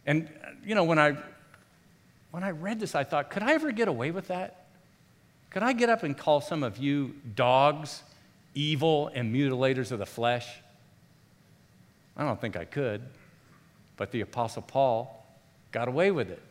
And, 0.06 0.28
you 0.64 0.74
know, 0.74 0.84
when 0.84 0.98
I, 0.98 1.16
when 2.30 2.42
I 2.42 2.50
read 2.50 2.80
this, 2.80 2.94
I 2.94 3.04
thought, 3.04 3.30
could 3.30 3.42
I 3.42 3.52
ever 3.52 3.72
get 3.72 3.88
away 3.88 4.10
with 4.10 4.28
that? 4.28 4.66
Could 5.50 5.62
I 5.62 5.72
get 5.72 5.88
up 5.88 6.02
and 6.02 6.16
call 6.16 6.40
some 6.40 6.62
of 6.62 6.78
you 6.78 7.14
dogs, 7.34 8.02
evil, 8.54 9.10
and 9.14 9.34
mutilators 9.34 9.92
of 9.92 9.98
the 9.98 10.06
flesh? 10.06 10.48
I 12.16 12.24
don't 12.24 12.40
think 12.40 12.56
I 12.56 12.64
could. 12.64 13.02
But 13.96 14.12
the 14.12 14.22
Apostle 14.22 14.62
Paul 14.62 15.26
got 15.72 15.88
away 15.88 16.10
with 16.10 16.30
it. 16.30 16.42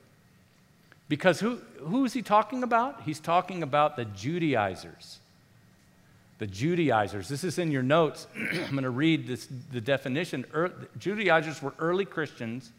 Because 1.08 1.40
who, 1.40 1.60
who 1.80 2.06
is 2.06 2.14
he 2.14 2.22
talking 2.22 2.62
about? 2.62 3.02
He's 3.04 3.20
talking 3.20 3.64
about 3.64 3.96
the 3.96 4.06
Judaizers. 4.06 5.20
The 6.40 6.48
Judaizers. 6.48 7.30
This 7.30 7.44
is 7.44 7.60
in 7.60 7.72
your 7.72 7.84
notes. 7.84 8.28
I'm 8.36 8.72
going 8.72 8.84
to 8.84 8.90
read 8.90 9.28
this, 9.28 9.48
the 9.72 9.82
definition. 9.82 10.46
Er, 10.54 10.74
Judaizers 10.98 11.62
were 11.62 11.74
early 11.80 12.06
Christians 12.06 12.72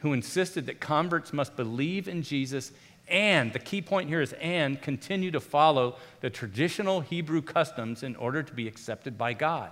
who 0.00 0.12
insisted 0.12 0.66
that 0.66 0.80
converts 0.80 1.32
must 1.32 1.56
believe 1.56 2.08
in 2.08 2.22
Jesus 2.22 2.72
and, 3.08 3.52
the 3.52 3.58
key 3.58 3.80
point 3.80 4.08
here 4.08 4.20
is 4.20 4.34
and, 4.34 4.80
continue 4.80 5.30
to 5.30 5.40
follow 5.40 5.96
the 6.20 6.28
traditional 6.28 7.00
Hebrew 7.00 7.40
customs 7.40 8.02
in 8.02 8.14
order 8.16 8.42
to 8.42 8.52
be 8.52 8.68
accepted 8.68 9.16
by 9.16 9.32
God. 9.32 9.70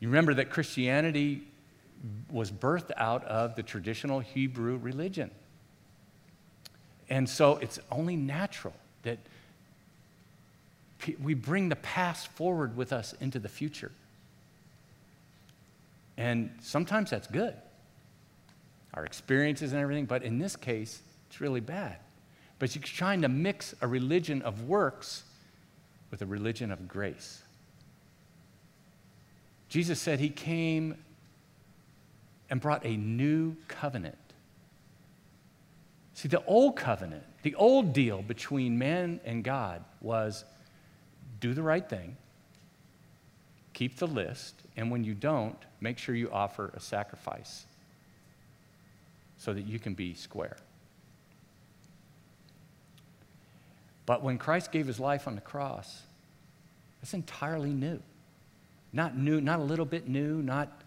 You 0.00 0.08
remember 0.08 0.34
that 0.34 0.50
Christianity 0.50 1.42
was 2.30 2.50
birthed 2.50 2.90
out 2.96 3.24
of 3.24 3.54
the 3.56 3.62
traditional 3.62 4.20
Hebrew 4.20 4.76
religion. 4.76 5.30
And 7.08 7.28
so 7.28 7.56
it's 7.56 7.78
only 7.90 8.16
natural 8.16 8.74
that 9.02 9.18
we 11.22 11.34
bring 11.34 11.68
the 11.68 11.76
past 11.76 12.28
forward 12.28 12.76
with 12.76 12.92
us 12.92 13.14
into 13.20 13.38
the 13.38 13.48
future. 13.48 13.92
And 16.16 16.50
sometimes 16.60 17.10
that's 17.10 17.28
good, 17.28 17.54
our 18.94 19.04
experiences 19.04 19.72
and 19.72 19.80
everything, 19.80 20.06
but 20.06 20.22
in 20.24 20.38
this 20.38 20.56
case, 20.56 21.00
it's 21.28 21.40
really 21.40 21.60
bad. 21.60 21.96
But 22.58 22.74
you're 22.74 22.82
trying 22.82 23.22
to 23.22 23.28
mix 23.28 23.74
a 23.80 23.86
religion 23.86 24.42
of 24.42 24.64
works 24.64 25.22
with 26.10 26.22
a 26.22 26.26
religion 26.26 26.72
of 26.72 26.88
grace. 26.88 27.42
Jesus 29.68 30.00
said 30.00 30.18
he 30.18 30.30
came 30.30 30.96
and 32.50 32.60
brought 32.60 32.84
a 32.84 32.96
new 32.96 33.54
covenant. 33.68 34.16
See, 36.14 36.28
the 36.28 36.44
old 36.46 36.74
covenant, 36.74 37.22
the 37.42 37.54
old 37.54 37.92
deal 37.92 38.22
between 38.22 38.78
man 38.78 39.20
and 39.24 39.44
God 39.44 39.84
was 40.00 40.44
do 41.40 41.54
the 41.54 41.62
right 41.62 41.88
thing, 41.88 42.16
keep 43.72 43.96
the 43.96 44.06
list, 44.06 44.54
and 44.76 44.90
when 44.90 45.04
you 45.04 45.14
don't, 45.14 45.56
make 45.80 45.98
sure 45.98 46.14
you 46.14 46.30
offer 46.30 46.72
a 46.74 46.80
sacrifice 46.80 47.64
so 49.38 49.52
that 49.52 49.66
you 49.66 49.78
can 49.78 49.94
be 49.94 50.14
square. 50.14 50.56
But 54.06 54.22
when 54.22 54.38
Christ 54.38 54.72
gave 54.72 54.86
his 54.86 54.98
life 54.98 55.28
on 55.28 55.34
the 55.34 55.40
cross, 55.40 56.02
it's 57.02 57.14
entirely 57.14 57.72
new. 57.72 58.00
Not 58.92 59.16
new, 59.16 59.40
not 59.40 59.60
a 59.60 59.62
little 59.62 59.84
bit 59.84 60.08
new, 60.08 60.42
not 60.42 60.82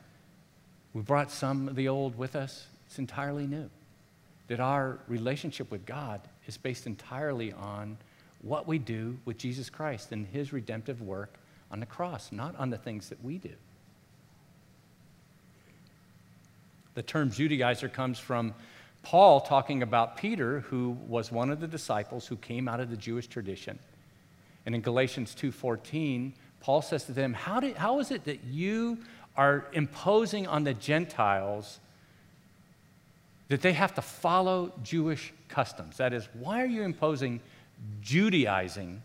we 0.93 1.01
brought 1.01 1.31
some 1.31 1.70
of 1.70 1.75
the 1.75 1.88
old 1.88 2.17
with 2.17 2.36
us. 2.36 2.65
It's 2.88 3.00
entirely 3.00 3.48
new. 3.48 3.70
That 4.48 4.60
our 4.60 5.00
relationship 5.08 5.72
with 5.72 5.86
God 5.86 6.22
is 6.48 6.58
based 6.58 6.86
entirely 6.86 7.53
on 7.53 7.98
what 8.41 8.67
we 8.67 8.79
do 8.79 9.17
with 9.25 9.38
Jesus 9.38 9.69
Christ 9.69 10.12
and 10.12 10.25
his 10.27 10.51
redemptive 10.51 11.01
work 11.01 11.36
on 11.71 11.79
the 11.79 11.86
cross, 11.86 12.31
not 12.31 12.55
on 12.57 12.69
the 12.69 12.77
things 12.77 13.10
that 13.10 13.24
we 13.24 13.38
do. 13.38 13.53
The 16.93 17.03
term 17.03 17.31
Judaizer 17.31 17.91
comes 17.91 18.19
from 18.19 18.53
Paul 19.03 19.41
talking 19.41 19.81
about 19.81 20.17
Peter, 20.17 20.62
who 20.62 20.98
was 21.07 21.31
one 21.31 21.50
of 21.50 21.60
the 21.60 21.67
disciples 21.67 22.27
who 22.27 22.36
came 22.36 22.67
out 22.67 22.79
of 22.79 22.89
the 22.89 22.98
Jewish 22.98 23.27
tradition. 23.27 23.79
And 24.65 24.75
in 24.75 24.81
Galatians 24.81 25.33
2:14, 25.36 26.33
Paul 26.60 26.81
says 26.81 27.05
to 27.05 27.12
them, 27.12 27.33
how, 27.33 27.60
did, 27.60 27.77
how 27.77 28.00
is 28.00 28.12
it 28.12 28.25
that 28.25 28.43
you 28.43 29.00
are 29.36 29.65
imposing 29.74 30.45
on 30.48 30.63
the 30.63 30.74
Gentiles 30.74 31.79
that 33.48 33.62
they 33.62 33.74
have 33.74 33.95
to 33.95 34.01
follow 34.01 34.71
Jewish 34.83 35.33
customs? 35.48 35.98
That 35.98 36.13
is, 36.13 36.27
why 36.33 36.62
are 36.62 36.67
you 36.67 36.83
imposing 36.83 37.39
Judaizing 38.02 39.02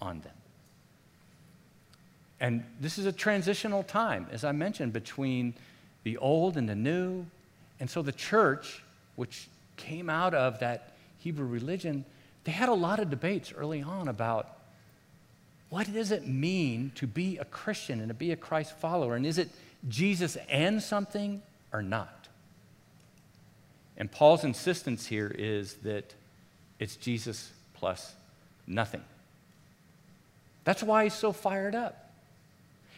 on 0.00 0.20
them? 0.20 0.32
And 2.40 2.64
this 2.80 2.98
is 2.98 3.06
a 3.06 3.12
transitional 3.12 3.82
time, 3.82 4.26
as 4.30 4.44
I 4.44 4.52
mentioned, 4.52 4.92
between 4.92 5.54
the 6.04 6.16
old 6.18 6.56
and 6.56 6.68
the 6.68 6.74
new. 6.74 7.26
And 7.80 7.90
so 7.90 8.02
the 8.02 8.12
church, 8.12 8.82
which 9.16 9.48
came 9.76 10.08
out 10.08 10.34
of 10.34 10.60
that 10.60 10.92
Hebrew 11.18 11.46
religion, 11.46 12.04
they 12.44 12.52
had 12.52 12.68
a 12.68 12.74
lot 12.74 13.00
of 13.00 13.10
debates 13.10 13.52
early 13.52 13.82
on 13.82 14.08
about 14.08 14.56
what 15.70 15.92
does 15.92 16.12
it 16.12 16.26
mean 16.26 16.92
to 16.94 17.06
be 17.06 17.36
a 17.38 17.44
Christian 17.44 18.00
and 18.00 18.08
to 18.08 18.14
be 18.14 18.32
a 18.32 18.36
Christ 18.36 18.76
follower? 18.78 19.16
And 19.16 19.26
is 19.26 19.36
it 19.38 19.50
Jesus 19.88 20.36
and 20.48 20.82
something 20.82 21.42
or 21.72 21.82
not? 21.82 22.28
And 23.96 24.10
Paul's 24.10 24.44
insistence 24.44 25.06
here 25.06 25.34
is 25.36 25.74
that 25.82 26.14
it's 26.78 26.96
Jesus 26.96 27.50
plus 27.78 28.14
nothing. 28.66 29.02
That's 30.64 30.82
why 30.82 31.04
he's 31.04 31.14
so 31.14 31.32
fired 31.32 31.74
up. 31.74 32.10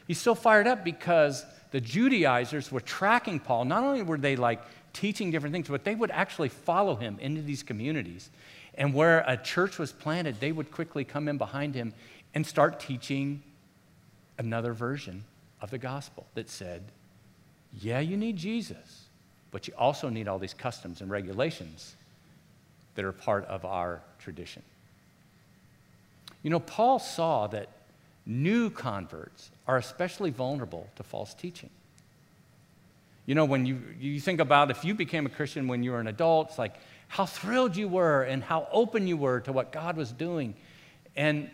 He's 0.06 0.20
so 0.20 0.34
fired 0.34 0.66
up 0.66 0.84
because 0.84 1.44
the 1.70 1.80
Judaizers 1.80 2.72
were 2.72 2.80
tracking 2.80 3.38
Paul. 3.38 3.64
Not 3.64 3.84
only 3.84 4.02
were 4.02 4.18
they 4.18 4.36
like 4.36 4.60
teaching 4.92 5.30
different 5.30 5.52
things, 5.52 5.68
but 5.68 5.84
they 5.84 5.94
would 5.94 6.10
actually 6.10 6.48
follow 6.48 6.96
him 6.96 7.18
into 7.20 7.42
these 7.42 7.62
communities. 7.62 8.28
And 8.74 8.92
where 8.92 9.22
a 9.26 9.36
church 9.36 9.78
was 9.78 9.92
planted, 9.92 10.40
they 10.40 10.52
would 10.52 10.72
quickly 10.72 11.04
come 11.04 11.28
in 11.28 11.38
behind 11.38 11.74
him 11.74 11.92
and 12.34 12.44
start 12.46 12.80
teaching 12.80 13.42
another 14.38 14.72
version 14.72 15.24
of 15.60 15.70
the 15.70 15.78
gospel 15.78 16.26
that 16.34 16.48
said, 16.48 16.82
yeah, 17.80 18.00
you 18.00 18.16
need 18.16 18.36
Jesus, 18.36 19.04
but 19.52 19.68
you 19.68 19.74
also 19.78 20.08
need 20.08 20.26
all 20.26 20.38
these 20.38 20.54
customs 20.54 21.00
and 21.02 21.10
regulations 21.10 21.94
that 22.94 23.04
are 23.04 23.12
part 23.12 23.44
of 23.44 23.64
our 23.64 24.00
tradition. 24.18 24.62
You 26.42 26.50
know, 26.50 26.60
Paul 26.60 26.98
saw 26.98 27.46
that 27.48 27.68
new 28.26 28.70
converts 28.70 29.50
are 29.66 29.76
especially 29.76 30.30
vulnerable 30.30 30.88
to 30.96 31.02
false 31.02 31.34
teaching. 31.34 31.70
You 33.26 33.34
know, 33.34 33.44
when 33.44 33.66
you, 33.66 33.80
you 34.00 34.20
think 34.20 34.40
about 34.40 34.70
if 34.70 34.84
you 34.84 34.94
became 34.94 35.26
a 35.26 35.28
Christian 35.28 35.68
when 35.68 35.82
you 35.82 35.92
were 35.92 36.00
an 36.00 36.06
adult, 36.06 36.48
it's 36.48 36.58
like 36.58 36.74
how 37.08 37.26
thrilled 37.26 37.76
you 37.76 37.88
were 37.88 38.22
and 38.22 38.42
how 38.42 38.68
open 38.72 39.06
you 39.06 39.16
were 39.16 39.40
to 39.40 39.52
what 39.52 39.72
God 39.72 39.96
was 39.96 40.10
doing. 40.10 40.54
And 41.16 41.50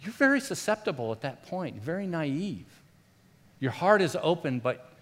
you're 0.00 0.12
very 0.12 0.40
susceptible 0.40 1.12
at 1.12 1.20
that 1.20 1.46
point, 1.46 1.76
very 1.80 2.06
naive. 2.06 2.66
Your 3.60 3.70
heart 3.70 4.02
is 4.02 4.16
open, 4.20 4.58
but 4.58 4.92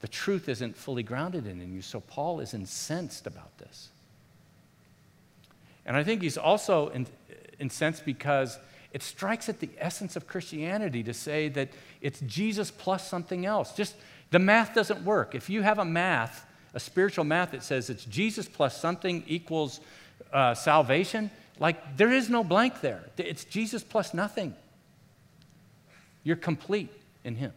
the 0.00 0.08
truth 0.08 0.48
isn't 0.48 0.76
fully 0.76 1.02
grounded 1.02 1.46
in 1.46 1.72
you. 1.72 1.82
So 1.82 2.00
Paul 2.00 2.40
is 2.40 2.54
incensed 2.54 3.26
about 3.26 3.56
this. 3.58 3.88
And 5.86 5.96
I 5.96 6.04
think 6.04 6.20
he's 6.20 6.36
also 6.36 6.90
incensed 7.58 8.04
because 8.04 8.58
it 8.92 9.02
strikes 9.02 9.48
at 9.48 9.60
the 9.60 9.68
essence 9.78 10.16
of 10.16 10.26
Christianity 10.26 11.02
to 11.02 11.12
say 11.12 11.48
that 11.50 11.68
it's 12.00 12.20
Jesus 12.20 12.70
plus 12.70 13.06
something 13.08 13.44
else. 13.44 13.72
Just 13.74 13.94
the 14.30 14.38
math 14.38 14.74
doesn't 14.74 15.02
work. 15.02 15.34
If 15.34 15.50
you 15.50 15.62
have 15.62 15.78
a 15.78 15.84
math, 15.84 16.46
a 16.74 16.80
spiritual 16.80 17.24
math 17.24 17.50
that 17.52 17.62
says 17.62 17.90
it's 17.90 18.04
Jesus 18.04 18.48
plus 18.48 18.78
something 18.80 19.24
equals 19.26 19.80
uh, 20.32 20.54
salvation, 20.54 21.30
like, 21.58 21.96
there 21.96 22.12
is 22.12 22.30
no 22.30 22.44
blank 22.44 22.80
there. 22.80 23.04
It's 23.16 23.44
Jesus 23.44 23.82
plus 23.82 24.14
nothing. 24.14 24.54
You're 26.22 26.36
complete 26.36 26.90
in 27.24 27.34
Him. 27.34 27.52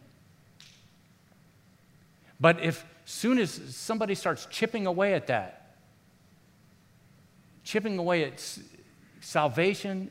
But 2.40 2.60
if 2.60 2.84
soon 3.04 3.38
as 3.38 3.52
somebody 3.52 4.14
starts 4.14 4.46
chipping 4.46 4.86
away 4.86 5.14
at 5.14 5.28
that, 5.28 5.76
chipping 7.62 7.98
away 7.98 8.24
at 8.24 8.58
salvation 9.22 10.10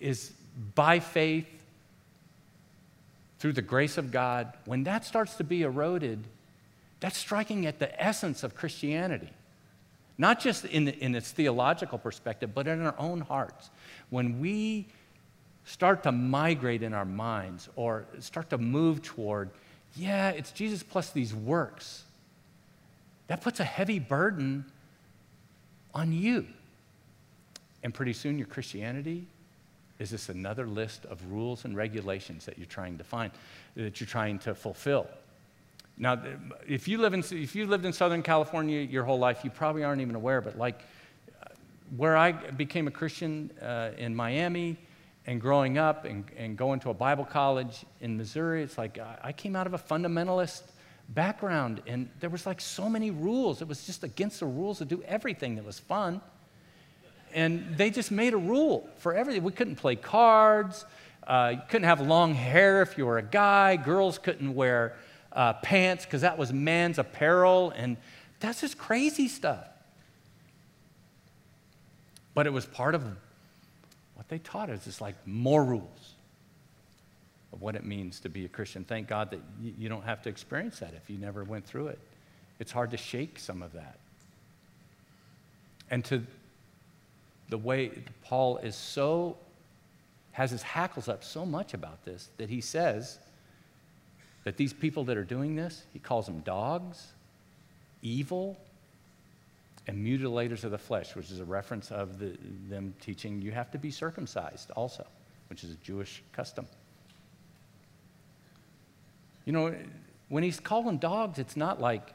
is 0.00 0.32
by 0.74 0.98
faith 0.98 1.46
through 3.38 3.52
the 3.52 3.62
grace 3.62 3.98
of 3.98 4.10
God, 4.10 4.52
when 4.64 4.84
that 4.84 5.04
starts 5.04 5.36
to 5.36 5.44
be 5.44 5.62
eroded, 5.62 6.24
that's 7.00 7.18
striking 7.18 7.66
at 7.66 7.78
the 7.78 8.02
essence 8.02 8.42
of 8.42 8.54
Christianity. 8.54 9.30
Not 10.16 10.40
just 10.40 10.64
in, 10.64 10.84
the, 10.84 10.96
in 10.98 11.14
its 11.14 11.30
theological 11.30 11.98
perspective, 11.98 12.54
but 12.54 12.66
in 12.68 12.80
our 12.82 12.94
own 12.98 13.20
hearts. 13.20 13.70
When 14.10 14.40
we 14.40 14.86
start 15.64 16.04
to 16.04 16.12
migrate 16.12 16.82
in 16.82 16.94
our 16.94 17.04
minds 17.04 17.68
or 17.76 18.06
start 18.20 18.50
to 18.50 18.58
move 18.58 19.02
toward, 19.02 19.50
yeah, 19.96 20.30
it's 20.30 20.52
Jesus 20.52 20.82
plus 20.82 21.10
these 21.10 21.34
works, 21.34 22.04
that 23.26 23.40
puts 23.40 23.60
a 23.60 23.64
heavy 23.64 23.98
burden 23.98 24.64
on 25.94 26.12
you. 26.12 26.46
And 27.82 27.92
pretty 27.92 28.12
soon 28.12 28.38
your 28.38 28.46
Christianity 28.46 29.26
is 29.98 30.10
just 30.10 30.28
another 30.28 30.66
list 30.66 31.04
of 31.06 31.20
rules 31.30 31.64
and 31.64 31.76
regulations 31.76 32.44
that 32.46 32.58
you're 32.58 32.66
trying 32.66 32.98
to 32.98 33.04
find, 33.04 33.32
that 33.76 34.00
you're 34.00 34.06
trying 34.06 34.38
to 34.40 34.54
fulfill. 34.54 35.06
Now, 35.98 36.20
if 36.66 36.88
you, 36.88 36.98
live 36.98 37.14
in, 37.14 37.20
if 37.30 37.54
you 37.54 37.66
lived 37.66 37.84
in 37.84 37.92
Southern 37.92 38.22
California 38.22 38.80
your 38.80 39.04
whole 39.04 39.18
life, 39.18 39.44
you 39.44 39.50
probably 39.50 39.84
aren't 39.84 40.00
even 40.00 40.14
aware, 40.14 40.40
but 40.40 40.58
like 40.58 40.80
where 41.96 42.16
I 42.16 42.32
became 42.32 42.88
a 42.88 42.90
Christian 42.90 43.50
uh, 43.60 43.90
in 43.98 44.14
Miami 44.14 44.78
and 45.26 45.40
growing 45.40 45.78
up 45.78 46.04
and, 46.04 46.24
and 46.36 46.56
going 46.56 46.80
to 46.80 46.90
a 46.90 46.94
Bible 46.94 47.24
college 47.24 47.84
in 48.00 48.16
Missouri, 48.16 48.62
it's 48.62 48.78
like 48.78 48.98
I 49.22 49.32
came 49.32 49.54
out 49.54 49.66
of 49.66 49.74
a 49.74 49.78
fundamentalist 49.78 50.62
background, 51.10 51.82
and 51.86 52.08
there 52.20 52.30
was 52.30 52.46
like 52.46 52.60
so 52.60 52.88
many 52.88 53.10
rules. 53.10 53.60
It 53.60 53.68
was 53.68 53.84
just 53.84 54.02
against 54.02 54.40
the 54.40 54.46
rules 54.46 54.78
to 54.78 54.84
do 54.84 55.02
everything 55.06 55.56
that 55.56 55.64
was 55.64 55.78
fun. 55.78 56.20
And 57.34 57.76
they 57.76 57.90
just 57.90 58.10
made 58.10 58.34
a 58.34 58.38
rule 58.38 58.88
for 58.98 59.14
everything. 59.14 59.42
We 59.42 59.52
couldn't 59.52 59.76
play 59.76 59.96
cards. 59.96 60.84
Uh, 61.26 61.52
you 61.54 61.62
couldn't 61.68 61.88
have 61.88 62.00
long 62.00 62.34
hair 62.34 62.82
if 62.82 62.98
you 62.98 63.06
were 63.06 63.18
a 63.18 63.22
guy. 63.22 63.76
Girls 63.76 64.18
couldn't 64.18 64.54
wear 64.54 64.96
uh, 65.32 65.54
pants 65.54 66.04
because 66.04 66.22
that 66.22 66.36
was 66.36 66.52
man's 66.52 66.98
apparel. 66.98 67.72
And 67.74 67.96
that's 68.40 68.60
just 68.60 68.76
crazy 68.76 69.28
stuff. 69.28 69.66
But 72.34 72.46
it 72.46 72.52
was 72.52 72.66
part 72.66 72.94
of 72.94 73.04
what 74.14 74.28
they 74.28 74.38
taught 74.38 74.70
us. 74.70 74.86
It's 74.86 75.00
like 75.00 75.14
more 75.26 75.64
rules 75.64 76.14
of 77.52 77.60
what 77.60 77.76
it 77.76 77.84
means 77.84 78.20
to 78.20 78.28
be 78.28 78.44
a 78.44 78.48
Christian. 78.48 78.84
Thank 78.84 79.08
God 79.08 79.30
that 79.30 79.40
you 79.60 79.88
don't 79.88 80.04
have 80.04 80.22
to 80.22 80.28
experience 80.28 80.78
that 80.78 80.94
if 80.94 81.10
you 81.10 81.18
never 81.18 81.44
went 81.44 81.66
through 81.66 81.88
it. 81.88 81.98
It's 82.58 82.72
hard 82.72 82.90
to 82.92 82.96
shake 82.96 83.38
some 83.38 83.62
of 83.62 83.72
that. 83.72 83.98
And 85.90 86.04
to 86.06 86.24
the 87.52 87.58
way 87.58 87.90
Paul 88.24 88.56
is 88.56 88.74
so, 88.74 89.36
has 90.30 90.50
his 90.50 90.62
hackles 90.62 91.06
up 91.06 91.22
so 91.22 91.44
much 91.44 91.74
about 91.74 92.02
this 92.02 92.30
that 92.38 92.48
he 92.48 92.62
says 92.62 93.18
that 94.44 94.56
these 94.56 94.72
people 94.72 95.04
that 95.04 95.18
are 95.18 95.24
doing 95.24 95.54
this, 95.54 95.82
he 95.92 95.98
calls 95.98 96.24
them 96.24 96.40
dogs, 96.40 97.08
evil, 98.00 98.56
and 99.86 100.02
mutilators 100.02 100.64
of 100.64 100.70
the 100.70 100.78
flesh, 100.78 101.14
which 101.14 101.30
is 101.30 101.40
a 101.40 101.44
reference 101.44 101.90
of 101.90 102.18
the, 102.18 102.38
them 102.70 102.94
teaching 103.02 103.42
you 103.42 103.52
have 103.52 103.70
to 103.70 103.76
be 103.76 103.90
circumcised 103.90 104.70
also, 104.70 105.04
which 105.50 105.62
is 105.62 105.72
a 105.72 105.76
Jewish 105.84 106.22
custom. 106.32 106.66
You 109.44 109.52
know, 109.52 109.74
when 110.30 110.42
he's 110.42 110.58
calling 110.58 110.96
dogs, 110.96 111.38
it's 111.38 111.56
not 111.58 111.82
like, 111.82 112.14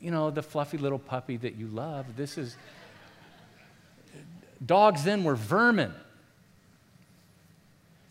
you 0.00 0.10
know, 0.10 0.32
the 0.32 0.42
fluffy 0.42 0.76
little 0.76 0.98
puppy 0.98 1.36
that 1.36 1.54
you 1.54 1.68
love. 1.68 2.16
This 2.16 2.36
is, 2.36 2.56
dogs 4.64 5.04
then 5.04 5.24
were 5.24 5.36
vermin. 5.36 5.92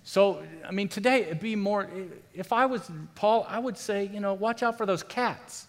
So, 0.04 0.44
I 0.68 0.72
mean, 0.72 0.90
today 0.90 1.22
it'd 1.22 1.40
be 1.40 1.56
more, 1.56 1.90
if 2.34 2.52
I 2.52 2.66
was 2.66 2.90
Paul, 3.16 3.46
I 3.48 3.60
would 3.60 3.78
say, 3.78 4.10
you 4.12 4.20
know, 4.20 4.34
watch 4.34 4.64
out 4.64 4.78
for 4.78 4.86
those 4.86 5.04
cats. 5.04 5.68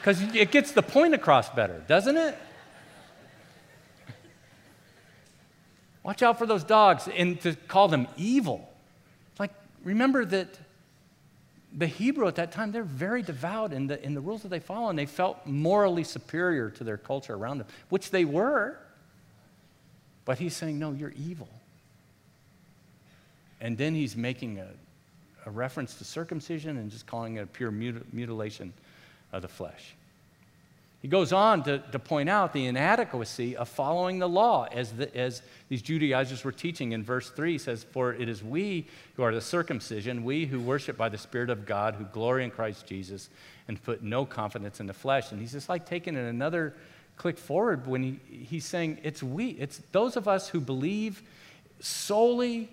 Because 0.00 0.22
it 0.34 0.52
gets 0.52 0.72
the 0.72 0.82
point 0.82 1.14
across 1.14 1.50
better, 1.50 1.82
doesn't 1.88 2.16
it? 2.16 2.38
Watch 6.04 6.22
out 6.22 6.38
for 6.38 6.46
those 6.46 6.64
dogs 6.64 7.08
and 7.08 7.40
to 7.40 7.54
call 7.54 7.88
them 7.88 8.06
evil. 8.16 8.72
Like, 9.38 9.52
remember 9.82 10.24
that 10.24 10.58
the 11.76 11.86
Hebrew 11.86 12.26
at 12.28 12.36
that 12.36 12.52
time, 12.52 12.72
they're 12.72 12.82
very 12.82 13.22
devout 13.22 13.72
in 13.72 13.88
the, 13.88 14.02
in 14.02 14.14
the 14.14 14.20
rules 14.20 14.42
that 14.42 14.48
they 14.48 14.60
follow, 14.60 14.88
and 14.88 14.98
they 14.98 15.06
felt 15.06 15.46
morally 15.46 16.04
superior 16.04 16.70
to 16.70 16.84
their 16.84 16.96
culture 16.96 17.34
around 17.34 17.58
them, 17.58 17.66
which 17.88 18.10
they 18.10 18.24
were. 18.24 18.78
But 20.28 20.38
he's 20.38 20.54
saying, 20.54 20.78
no, 20.78 20.92
you're 20.92 21.14
evil. 21.16 21.48
And 23.62 23.78
then 23.78 23.94
he's 23.94 24.14
making 24.14 24.58
a, 24.58 24.68
a 25.46 25.50
reference 25.50 25.94
to 25.94 26.04
circumcision 26.04 26.76
and 26.76 26.90
just 26.90 27.06
calling 27.06 27.36
it 27.36 27.40
a 27.40 27.46
pure 27.46 27.72
mutil- 27.72 28.02
mutilation 28.12 28.74
of 29.32 29.40
the 29.40 29.48
flesh. 29.48 29.94
He 31.00 31.08
goes 31.08 31.32
on 31.32 31.62
to, 31.62 31.78
to 31.78 31.98
point 31.98 32.28
out 32.28 32.52
the 32.52 32.66
inadequacy 32.66 33.56
of 33.56 33.70
following 33.70 34.18
the 34.18 34.28
law, 34.28 34.66
as, 34.70 34.92
the, 34.92 35.16
as 35.16 35.40
these 35.70 35.80
Judaizers 35.80 36.44
were 36.44 36.52
teaching 36.52 36.92
in 36.92 37.02
verse 37.02 37.30
3. 37.30 37.52
He 37.52 37.58
says, 37.58 37.82
For 37.82 38.12
it 38.12 38.28
is 38.28 38.44
we 38.44 38.86
who 39.16 39.22
are 39.22 39.34
the 39.34 39.40
circumcision, 39.40 40.24
we 40.24 40.44
who 40.44 40.60
worship 40.60 40.98
by 40.98 41.08
the 41.08 41.16
Spirit 41.16 41.48
of 41.48 41.64
God, 41.64 41.94
who 41.94 42.04
glory 42.04 42.44
in 42.44 42.50
Christ 42.50 42.84
Jesus, 42.84 43.30
and 43.66 43.82
put 43.82 44.02
no 44.02 44.26
confidence 44.26 44.78
in 44.78 44.86
the 44.86 44.92
flesh. 44.92 45.32
And 45.32 45.40
he's 45.40 45.52
just 45.52 45.70
like 45.70 45.86
taking 45.86 46.16
it 46.16 46.28
another 46.28 46.74
click 47.18 47.36
forward 47.36 47.86
when 47.86 48.02
he, 48.02 48.20
he's 48.48 48.64
saying, 48.64 48.98
It's 49.02 49.22
we, 49.22 49.50
it's 49.50 49.82
those 49.92 50.16
of 50.16 50.26
us 50.26 50.48
who 50.48 50.60
believe 50.60 51.22
solely 51.80 52.70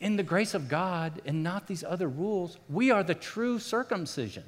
in 0.00 0.16
the 0.16 0.22
grace 0.22 0.54
of 0.54 0.68
God 0.68 1.22
and 1.24 1.42
not 1.42 1.66
these 1.66 1.84
other 1.84 2.08
rules. 2.08 2.58
We 2.68 2.90
are 2.90 3.02
the 3.02 3.14
true 3.14 3.58
circumcision. 3.58 4.44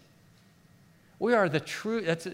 We 1.18 1.34
are 1.34 1.48
the 1.48 1.60
true, 1.60 2.00
that's, 2.00 2.26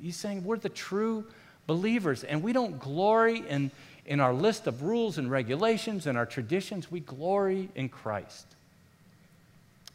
he's 0.00 0.16
saying 0.16 0.44
we're 0.44 0.58
the 0.58 0.68
true 0.68 1.24
believers. 1.66 2.22
And 2.24 2.42
we 2.42 2.52
don't 2.52 2.78
glory 2.78 3.44
in, 3.48 3.70
in 4.06 4.20
our 4.20 4.32
list 4.32 4.66
of 4.66 4.82
rules 4.82 5.18
and 5.18 5.30
regulations 5.30 6.06
and 6.06 6.16
our 6.16 6.26
traditions. 6.26 6.90
We 6.90 7.00
glory 7.00 7.70
in 7.74 7.88
Christ. 7.88 8.46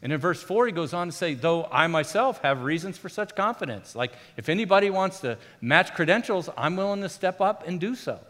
And 0.04 0.12
in 0.12 0.20
verse 0.20 0.42
4, 0.42 0.66
he 0.66 0.72
goes 0.72 0.92
on 0.92 1.08
to 1.08 1.12
say, 1.12 1.32
Though 1.32 1.64
I 1.72 1.86
myself 1.86 2.42
have 2.42 2.62
reasons 2.62 2.98
for 2.98 3.08
such 3.08 3.34
confidence. 3.34 3.96
Like, 3.96 4.12
if 4.36 4.50
anybody 4.50 4.90
wants 4.90 5.20
to 5.20 5.38
match 5.62 5.94
credentials, 5.94 6.50
I'm 6.58 6.76
willing 6.76 7.00
to 7.00 7.08
step 7.08 7.40
up 7.40 7.66
and 7.66 7.80
do 7.80 7.94
so. 7.94 8.20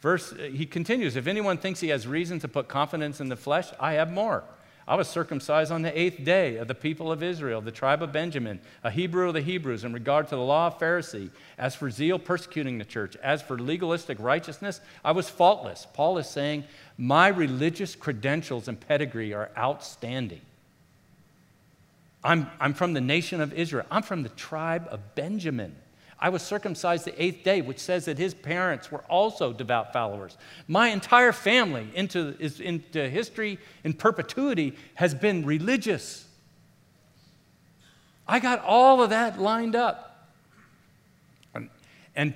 Verse, 0.00 0.32
uh, 0.32 0.50
he 0.52 0.66
continues, 0.66 1.14
If 1.14 1.28
anyone 1.28 1.56
thinks 1.56 1.78
he 1.78 1.90
has 1.90 2.04
reason 2.04 2.40
to 2.40 2.48
put 2.48 2.66
confidence 2.66 3.20
in 3.20 3.28
the 3.28 3.36
flesh, 3.36 3.68
I 3.78 3.92
have 3.92 4.10
more. 4.10 4.42
I 4.88 4.96
was 4.96 5.06
circumcised 5.06 5.70
on 5.70 5.82
the 5.82 5.96
eighth 5.96 6.24
day 6.24 6.56
of 6.56 6.66
the 6.66 6.74
people 6.74 7.12
of 7.12 7.22
Israel, 7.22 7.60
the 7.60 7.70
tribe 7.70 8.02
of 8.02 8.10
Benjamin, 8.10 8.58
a 8.82 8.90
Hebrew 8.90 9.28
of 9.28 9.34
the 9.34 9.40
Hebrews, 9.40 9.84
in 9.84 9.92
regard 9.92 10.26
to 10.28 10.34
the 10.34 10.42
law 10.42 10.66
of 10.66 10.80
Pharisee. 10.80 11.30
As 11.56 11.76
for 11.76 11.92
zeal, 11.92 12.18
persecuting 12.18 12.78
the 12.78 12.84
church. 12.84 13.14
As 13.22 13.40
for 13.40 13.56
legalistic 13.56 14.18
righteousness, 14.18 14.80
I 15.04 15.12
was 15.12 15.30
faultless. 15.30 15.86
Paul 15.94 16.18
is 16.18 16.28
saying, 16.28 16.64
My 16.98 17.28
religious 17.28 17.94
credentials 17.94 18.66
and 18.66 18.80
pedigree 18.80 19.32
are 19.32 19.52
outstanding. 19.56 20.40
I'm, 22.22 22.50
I'm 22.60 22.74
from 22.74 22.92
the 22.92 23.00
nation 23.00 23.40
of 23.40 23.52
Israel, 23.52 23.86
I'm 23.90 24.02
from 24.02 24.22
the 24.22 24.28
tribe 24.30 24.86
of 24.90 25.14
Benjamin. 25.14 25.76
I 26.22 26.28
was 26.28 26.42
circumcised 26.42 27.06
the 27.06 27.22
eighth 27.22 27.44
day, 27.44 27.62
which 27.62 27.78
says 27.78 28.04
that 28.04 28.18
his 28.18 28.34
parents 28.34 28.92
were 28.92 29.02
also 29.08 29.54
devout 29.54 29.94
followers. 29.94 30.36
My 30.68 30.88
entire 30.88 31.32
family 31.32 31.88
into, 31.94 32.36
is, 32.38 32.60
into 32.60 33.08
history 33.08 33.58
in 33.84 33.94
perpetuity 33.94 34.76
has 34.96 35.14
been 35.14 35.46
religious. 35.46 36.26
I 38.28 38.38
got 38.38 38.62
all 38.62 39.02
of 39.02 39.10
that 39.10 39.40
lined 39.40 39.74
up. 39.74 40.28
And, 41.54 41.70
and 42.14 42.34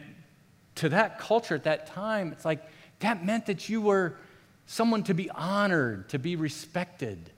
to 0.76 0.88
that 0.88 1.18
culture 1.18 1.54
at 1.54 1.64
that 1.64 1.86
time, 1.86 2.32
it's 2.32 2.46
like 2.46 2.62
that 3.00 3.24
meant 3.24 3.44
that 3.46 3.68
you 3.68 3.82
were 3.82 4.16
someone 4.64 5.02
to 5.04 5.14
be 5.14 5.28
honored, 5.28 6.08
to 6.08 6.18
be 6.18 6.36
respected. 6.36 7.30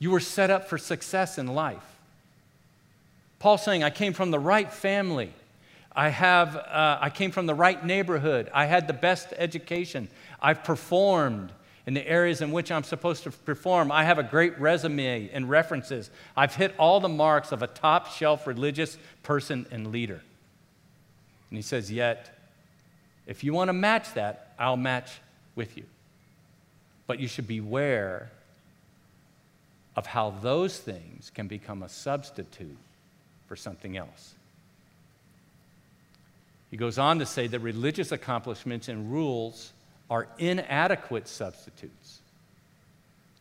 You 0.00 0.10
were 0.10 0.20
set 0.20 0.50
up 0.50 0.68
for 0.68 0.78
success 0.78 1.38
in 1.38 1.46
life. 1.46 1.84
Paul 3.38 3.58
saying, 3.58 3.84
I 3.84 3.90
came 3.90 4.12
from 4.12 4.32
the 4.32 4.38
right 4.38 4.70
family. 4.72 5.32
I, 5.94 6.08
have, 6.08 6.56
uh, 6.56 6.98
I 7.00 7.10
came 7.10 7.30
from 7.30 7.46
the 7.46 7.54
right 7.54 7.84
neighborhood. 7.84 8.50
I 8.52 8.66
had 8.66 8.88
the 8.88 8.92
best 8.92 9.28
education. 9.36 10.08
I've 10.40 10.64
performed 10.64 11.52
in 11.86 11.94
the 11.94 12.06
areas 12.06 12.40
in 12.40 12.50
which 12.50 12.70
I'm 12.70 12.82
supposed 12.82 13.24
to 13.24 13.30
perform. 13.30 13.92
I 13.92 14.04
have 14.04 14.18
a 14.18 14.22
great 14.22 14.58
resume 14.58 15.28
and 15.32 15.48
references. 15.48 16.10
I've 16.36 16.54
hit 16.54 16.74
all 16.78 17.00
the 17.00 17.08
marks 17.08 17.52
of 17.52 17.62
a 17.62 17.66
top 17.66 18.08
shelf 18.08 18.46
religious 18.46 18.96
person 19.22 19.66
and 19.70 19.90
leader. 19.90 20.22
And 21.50 21.58
he 21.58 21.62
says, 21.62 21.90
Yet, 21.90 22.30
if 23.26 23.44
you 23.44 23.52
want 23.52 23.68
to 23.68 23.74
match 23.74 24.14
that, 24.14 24.54
I'll 24.58 24.76
match 24.76 25.10
with 25.56 25.76
you. 25.76 25.84
But 27.06 27.18
you 27.18 27.28
should 27.28 27.48
beware 27.48 28.30
of 30.00 30.06
how 30.06 30.30
those 30.40 30.78
things 30.78 31.30
can 31.34 31.46
become 31.46 31.82
a 31.82 31.88
substitute 31.90 32.78
for 33.46 33.54
something 33.54 33.98
else. 33.98 34.32
He 36.70 36.78
goes 36.78 36.98
on 36.98 37.18
to 37.18 37.26
say 37.26 37.48
that 37.48 37.58
religious 37.58 38.10
accomplishments 38.10 38.88
and 38.88 39.12
rules 39.12 39.74
are 40.08 40.26
inadequate 40.38 41.28
substitutes 41.28 42.20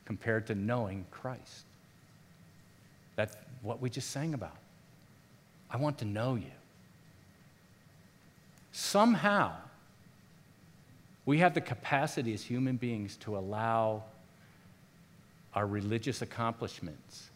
compared 0.03 0.47
to 0.47 0.55
knowing 0.55 1.05
Christ. 1.11 1.63
That's 3.15 3.37
what 3.61 3.79
we 3.81 3.89
just 3.89 4.11
sang 4.11 4.33
about. 4.33 4.57
I 5.71 5.77
want 5.77 5.99
to 5.99 6.05
know 6.05 6.35
you. 6.35 6.51
Somehow, 8.73 9.53
we 11.25 11.37
have 11.37 11.53
the 11.53 11.61
capacity 11.61 12.33
as 12.33 12.43
human 12.43 12.75
beings 12.75 13.15
to 13.21 13.37
allow 13.37 14.03
our 15.53 15.65
religious 15.65 16.21
accomplishments, 16.21 17.29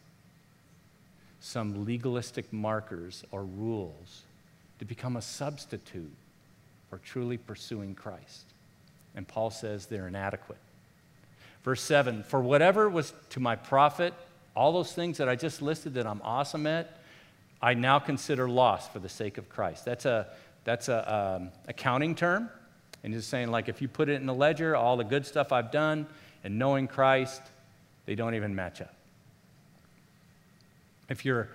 some 1.40 1.84
legalistic 1.84 2.52
markers 2.52 3.24
or 3.30 3.44
rules, 3.44 4.22
to 4.78 4.84
become 4.84 5.16
a 5.16 5.22
substitute 5.22 6.12
for 6.90 6.98
truly 6.98 7.36
pursuing 7.36 7.94
Christ. 7.94 8.44
And 9.14 9.26
Paul 9.26 9.50
says 9.50 9.86
they're 9.86 10.08
inadequate. 10.08 10.58
Verse 11.64 11.80
7 11.82 12.24
For 12.24 12.40
whatever 12.40 12.88
was 12.88 13.12
to 13.30 13.40
my 13.40 13.56
profit, 13.56 14.14
all 14.54 14.72
those 14.72 14.92
things 14.92 15.18
that 15.18 15.28
I 15.28 15.36
just 15.36 15.62
listed 15.62 15.94
that 15.94 16.06
I'm 16.06 16.20
awesome 16.22 16.66
at, 16.66 16.98
I 17.60 17.74
now 17.74 17.98
consider 17.98 18.48
loss 18.48 18.88
for 18.88 18.98
the 18.98 19.08
sake 19.08 19.38
of 19.38 19.48
Christ. 19.48 19.84
That's 19.84 20.04
a, 20.04 20.28
that's 20.64 20.88
a 20.88 21.14
um, 21.14 21.50
accounting 21.66 22.14
term. 22.14 22.50
And 23.02 23.12
he's 23.12 23.26
saying, 23.26 23.50
like, 23.50 23.68
if 23.68 23.82
you 23.82 23.88
put 23.88 24.08
it 24.08 24.14
in 24.14 24.26
the 24.26 24.34
ledger, 24.34 24.76
all 24.76 24.96
the 24.96 25.04
good 25.04 25.26
stuff 25.26 25.52
I've 25.52 25.70
done 25.70 26.06
and 26.42 26.58
knowing 26.58 26.86
Christ, 26.86 27.42
they 28.06 28.14
don't 28.14 28.34
even 28.34 28.54
match 28.54 28.80
up. 28.80 28.94
if 31.08 31.24
you're 31.24 31.48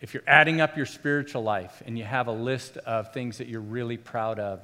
if 0.00 0.12
you're 0.12 0.22
adding 0.26 0.60
up 0.60 0.76
your 0.76 0.86
spiritual 0.86 1.42
life 1.42 1.82
and 1.86 1.96
you 1.96 2.04
have 2.04 2.26
a 2.26 2.32
list 2.32 2.76
of 2.78 3.14
things 3.14 3.38
that 3.38 3.48
you're 3.48 3.62
really 3.62 3.96
proud 3.96 4.38
of 4.38 4.60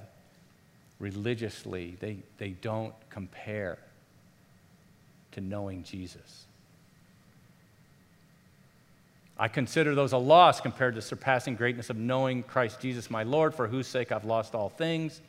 religiously, 0.98 1.96
they, 2.00 2.18
they 2.36 2.50
don't 2.50 2.94
compare 3.08 3.78
to 5.32 5.40
knowing 5.40 5.84
Jesus. 5.84 6.44
I 9.38 9.48
consider 9.48 9.94
those 9.94 10.12
a 10.12 10.18
loss 10.18 10.60
compared 10.60 10.94
to 10.94 11.00
the 11.00 11.06
surpassing 11.06 11.56
greatness 11.56 11.88
of 11.88 11.96
knowing 11.96 12.42
Christ 12.42 12.80
Jesus 12.80 13.10
my 13.10 13.22
Lord, 13.22 13.54
for 13.54 13.66
whose 13.66 13.86
sake 13.86 14.12
I've 14.12 14.26
lost 14.26 14.54
all 14.54 14.68
things. 14.68 15.20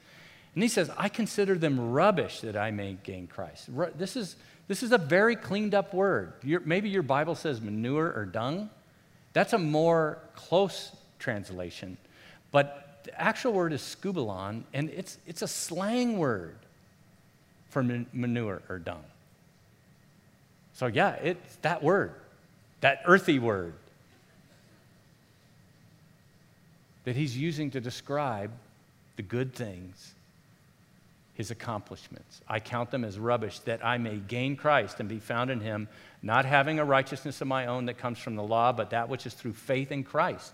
And 0.53 0.62
he 0.62 0.69
says, 0.69 0.91
I 0.97 1.08
consider 1.10 1.56
them 1.56 1.91
rubbish 1.91 2.41
that 2.41 2.58
I 2.58 2.71
may 2.71 2.97
gain 3.03 3.27
Christ. 3.27 3.69
This 3.97 4.15
is, 4.17 4.36
this 4.67 4.84
is 4.84 4.91
a 4.91 4.97
very 4.97 5.36
cleaned 5.36 5.76
up 5.76 5.93
word. 5.93 6.34
Maybe 6.43 6.89
your 6.89 7.04
Bible 7.04 7.36
says 7.36 7.62
manure 7.62 8.12
or 8.15 8.26
dung. 8.26 8.69
That's 9.34 9.54
a 9.54 9.58
more 9.58 10.19
close 10.36 10.91
translation. 11.19 11.97
But 12.52 13.02
the 13.04 13.21
actual 13.21 13.54
word 13.54 13.73
is 13.73 13.82
skubalon, 13.82 14.63
and 14.73 14.89
it's, 14.89 15.17
it's 15.28 15.41
a 15.41 15.47
slang 15.47 16.17
word 16.17 16.56
for 17.69 17.84
manure 18.13 18.62
or 18.69 18.80
dung. 18.80 19.04
So, 20.73 20.88
yeah, 20.88 21.12
it's 21.15 21.56
that 21.58 21.84
word, 21.84 22.13
that 22.82 23.02
earthy 23.06 23.39
word 23.39 23.73
that 27.04 27.15
he's 27.15 27.38
using 27.38 27.71
to 27.71 27.82
describe 27.82 28.52
the 29.17 29.21
good 29.21 29.54
things, 29.54 30.13
his 31.34 31.50
accomplishments. 31.50 32.41
I 32.48 32.60
count 32.60 32.91
them 32.91 33.04
as 33.04 33.17
rubbish 33.17 33.60
that 33.60 33.84
I 33.84 33.98
may 33.98 34.17
gain 34.17 34.56
Christ 34.56 35.00
and 35.00 35.10
be 35.10 35.19
found 35.19 35.50
in 35.50 35.60
him, 35.60 35.88
not 36.22 36.46
having 36.46 36.80
a 36.80 36.86
righteousness 36.86 37.41
of 37.41 37.48
my 37.48 37.65
own 37.65 37.88
that 37.88 37.98
comes 37.98 38.19
from 38.19 38.36
the 38.36 38.43
law, 38.43 38.72
but 38.72 38.91
that 38.91 39.10
which 39.10 39.26
is 39.26 39.34
through 39.34 39.54
faith 39.54 39.91
in 39.91 40.04
Christ. 40.04 40.54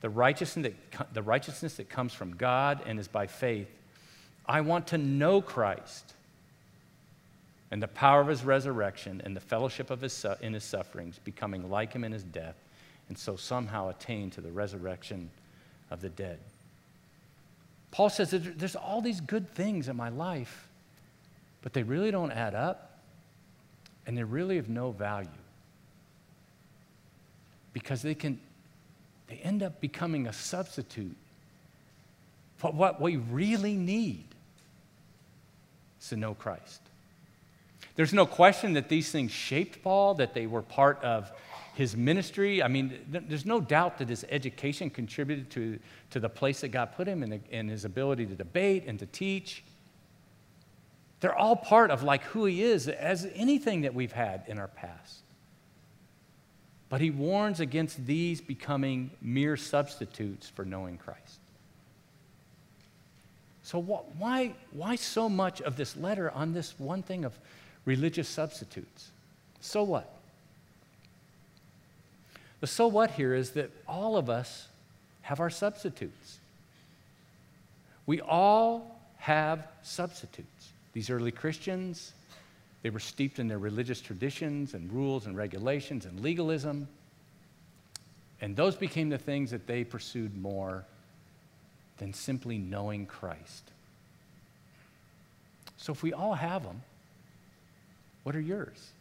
The 0.00 0.08
righteousness 0.08 0.72
that, 0.92 1.14
the 1.14 1.22
righteousness 1.22 1.74
that 1.76 1.88
comes 1.88 2.12
from 2.12 2.36
God 2.36 2.80
and 2.86 2.98
is 2.98 3.08
by 3.08 3.26
faith. 3.26 3.68
I 4.46 4.60
want 4.60 4.88
to 4.88 4.98
know 4.98 5.40
Christ 5.40 6.14
and 7.70 7.82
the 7.82 7.88
power 7.88 8.20
of 8.20 8.28
his 8.28 8.44
resurrection 8.44 9.22
and 9.24 9.34
the 9.34 9.40
fellowship 9.40 9.90
of 9.90 10.00
his, 10.00 10.26
in 10.40 10.52
his 10.52 10.64
sufferings, 10.64 11.18
becoming 11.24 11.70
like 11.70 11.92
him 11.92 12.04
in 12.04 12.12
his 12.12 12.24
death, 12.24 12.56
and 13.08 13.16
so 13.16 13.34
somehow 13.34 13.88
attain 13.88 14.30
to 14.30 14.40
the 14.40 14.52
resurrection 14.52 15.30
of 15.90 16.00
the 16.00 16.10
dead. 16.10 16.38
Paul 17.92 18.08
says 18.10 18.30
there's 18.30 18.74
all 18.74 19.00
these 19.00 19.20
good 19.20 19.48
things 19.50 19.88
in 19.88 19.96
my 19.96 20.08
life, 20.08 20.68
but 21.60 21.72
they 21.74 21.82
really 21.82 22.10
don't 22.10 22.32
add 22.32 22.54
up, 22.54 22.98
and 24.06 24.16
they're 24.16 24.26
really 24.26 24.58
of 24.58 24.68
no 24.68 24.90
value 24.90 25.28
because 27.72 28.02
they 28.02 28.14
can 28.14 28.40
they 29.28 29.36
end 29.36 29.62
up 29.62 29.80
becoming 29.80 30.26
a 30.26 30.32
substitute 30.32 31.16
for 32.56 32.72
what 32.72 33.00
we 33.00 33.16
really 33.16 33.74
need 33.74 34.24
is 36.00 36.08
to 36.08 36.16
know 36.16 36.34
Christ. 36.34 36.80
There's 37.94 38.12
no 38.12 38.26
question 38.26 38.74
that 38.74 38.88
these 38.88 39.10
things 39.10 39.32
shaped 39.32 39.82
Paul, 39.82 40.14
that 40.14 40.34
they 40.34 40.46
were 40.46 40.62
part 40.62 41.02
of 41.02 41.30
his 41.74 41.96
ministry. 41.96 42.62
I 42.62 42.68
mean, 42.68 42.98
there's 43.08 43.46
no 43.46 43.60
doubt 43.60 43.98
that 43.98 44.08
his 44.08 44.24
education 44.28 44.90
contributed 44.90 45.50
to, 45.50 45.78
to 46.10 46.20
the 46.20 46.28
place 46.28 46.60
that 46.60 46.68
God 46.68 46.92
put 46.96 47.06
him 47.06 47.22
and, 47.22 47.70
his 47.70 47.84
ability 47.84 48.26
to 48.26 48.34
debate 48.34 48.84
and 48.86 48.98
to 48.98 49.06
teach. 49.06 49.64
They're 51.20 51.36
all 51.36 51.56
part 51.56 51.90
of 51.90 52.02
like 52.02 52.24
who 52.24 52.44
he 52.44 52.62
is 52.62 52.88
as 52.88 53.26
anything 53.34 53.82
that 53.82 53.94
we've 53.94 54.12
had 54.12 54.42
in 54.48 54.58
our 54.58 54.68
past. 54.68 55.20
But 56.88 57.00
he 57.00 57.10
warns 57.10 57.60
against 57.60 58.04
these 58.04 58.42
becoming 58.42 59.10
mere 59.22 59.56
substitutes 59.56 60.48
for 60.48 60.64
knowing 60.64 60.98
Christ. 60.98 61.38
So, 63.62 63.78
why, 63.78 64.54
why 64.72 64.96
so 64.96 65.28
much 65.28 65.62
of 65.62 65.76
this 65.76 65.96
letter 65.96 66.30
on 66.32 66.52
this 66.52 66.78
one 66.78 67.02
thing 67.02 67.24
of 67.24 67.38
religious 67.86 68.28
substitutes? 68.28 69.10
So 69.60 69.84
what? 69.84 70.11
The 72.62 72.68
so 72.68 72.86
what 72.86 73.10
here 73.10 73.34
is 73.34 73.50
that 73.50 73.72
all 73.88 74.16
of 74.16 74.30
us 74.30 74.68
have 75.22 75.40
our 75.40 75.50
substitutes. 75.50 76.38
We 78.06 78.20
all 78.20 79.00
have 79.16 79.66
substitutes. 79.82 80.68
These 80.92 81.10
early 81.10 81.32
Christians, 81.32 82.12
they 82.82 82.90
were 82.90 83.00
steeped 83.00 83.40
in 83.40 83.48
their 83.48 83.58
religious 83.58 84.00
traditions 84.00 84.74
and 84.74 84.92
rules 84.92 85.26
and 85.26 85.36
regulations 85.36 86.06
and 86.06 86.20
legalism. 86.20 86.86
And 88.40 88.54
those 88.54 88.76
became 88.76 89.08
the 89.08 89.18
things 89.18 89.50
that 89.50 89.66
they 89.66 89.82
pursued 89.82 90.40
more 90.40 90.84
than 91.98 92.14
simply 92.14 92.58
knowing 92.58 93.06
Christ. 93.06 93.72
So 95.78 95.92
if 95.92 96.04
we 96.04 96.12
all 96.12 96.34
have 96.34 96.62
them, 96.62 96.80
what 98.22 98.36
are 98.36 98.40
yours? 98.40 98.92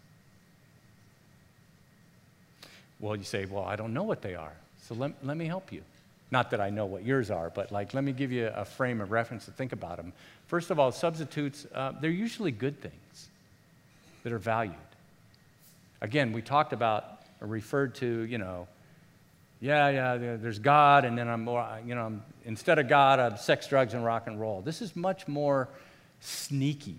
Well, 3.02 3.16
you 3.16 3.24
say, 3.24 3.46
well, 3.46 3.66
I 3.66 3.76
don't 3.76 3.94
know 3.94 4.04
what 4.04 4.22
they 4.22 4.36
are. 4.36 4.54
So 4.88 4.96
let, 4.96 5.12
let 5.24 5.36
me 5.36 5.46
help 5.46 5.72
you. 5.72 5.82
Not 6.30 6.52
that 6.52 6.62
I 6.62 6.70
know 6.70 6.86
what 6.86 7.04
yours 7.04 7.30
are, 7.30 7.50
but 7.50 7.72
like, 7.72 7.94
let 7.94 8.04
me 8.04 8.14
give 8.14 8.32
you 8.32 8.48
a 8.56 8.64
frame 8.64 9.02
of 9.02 9.12
reference 9.12 9.46
to 9.46 9.52
think 9.52 9.74
about 9.74 9.98
them. 9.98 10.14
First 10.48 10.72
of 10.72 10.80
all, 10.80 10.92
substitutes, 10.92 11.66
uh, 11.74 11.92
they're 12.00 12.10
usually 12.10 12.52
good 12.52 12.80
things 12.80 13.30
that 14.24 14.32
are 14.32 14.40
valued. 14.40 14.76
Again, 16.00 16.32
we 16.32 16.42
talked 16.42 16.72
about 16.72 17.22
or 17.42 17.48
referred 17.48 17.96
to, 17.96 18.22
you 18.22 18.38
know, 18.38 18.68
yeah, 19.60 19.90
yeah, 19.90 20.38
there's 20.38 20.58
God, 20.58 21.06
and 21.06 21.18
then 21.18 21.28
I'm 21.28 21.44
more, 21.44 21.68
you 21.86 21.94
know, 21.94 22.06
I'm, 22.06 22.24
instead 22.46 22.80
of 22.80 22.88
God, 22.88 23.20
I'm 23.20 23.38
sex, 23.38 23.68
drugs, 23.68 23.94
and 23.94 24.04
rock 24.04 24.26
and 24.26 24.40
roll. 24.40 24.62
This 24.62 24.82
is 24.82 24.96
much 24.96 25.28
more 25.28 25.70
sneaky 26.20 26.98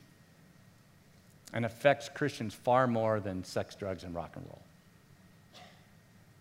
and 1.53 1.65
affects 1.65 2.09
Christians 2.09 2.55
far 2.55 2.87
more 2.87 3.19
than 3.19 3.45
sex, 3.45 3.75
drugs, 3.75 4.05
and 4.05 4.15
rock 4.15 4.33
and 4.37 4.45
roll. 4.47 4.62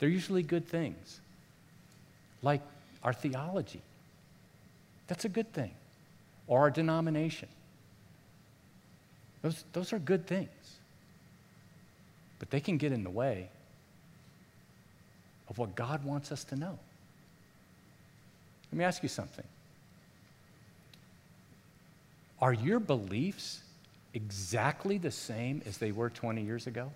They're 0.01 0.09
usually 0.09 0.41
good 0.41 0.67
things, 0.67 1.21
like 2.41 2.61
our 3.03 3.13
theology. 3.13 3.83
That's 5.05 5.25
a 5.25 5.29
good 5.29 5.53
thing. 5.53 5.69
Or 6.47 6.61
our 6.61 6.71
denomination. 6.71 7.47
Those, 9.43 9.63
those 9.73 9.93
are 9.93 9.99
good 9.99 10.25
things. 10.25 10.49
But 12.39 12.49
they 12.49 12.59
can 12.59 12.77
get 12.77 12.91
in 12.91 13.03
the 13.03 13.11
way 13.11 13.47
of 15.47 15.59
what 15.59 15.75
God 15.75 16.03
wants 16.03 16.31
us 16.31 16.43
to 16.45 16.55
know. 16.55 16.79
Let 18.71 18.77
me 18.79 18.83
ask 18.83 19.03
you 19.03 19.09
something. 19.09 19.45
Are 22.41 22.53
your 22.53 22.79
beliefs 22.79 23.59
exactly 24.15 24.97
the 24.97 25.11
same 25.11 25.61
as 25.67 25.77
they 25.77 25.91
were 25.91 26.09
20 26.09 26.41
years 26.41 26.65
ago? 26.65 26.91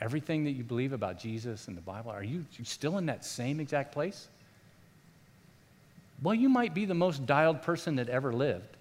Everything 0.00 0.44
that 0.44 0.50
you 0.50 0.64
believe 0.64 0.92
about 0.92 1.18
Jesus 1.18 1.68
and 1.68 1.76
the 1.76 1.80
Bible, 1.80 2.10
are 2.10 2.22
you 2.22 2.44
still 2.62 2.98
in 2.98 3.06
that 3.06 3.24
same 3.24 3.60
exact 3.60 3.92
place? 3.92 4.28
Well, 6.22 6.34
you 6.34 6.48
might 6.48 6.74
be 6.74 6.84
the 6.84 6.94
most 6.94 7.26
dialed 7.26 7.62
person 7.62 7.96
that 7.96 8.08
ever 8.08 8.32
lived, 8.32 8.76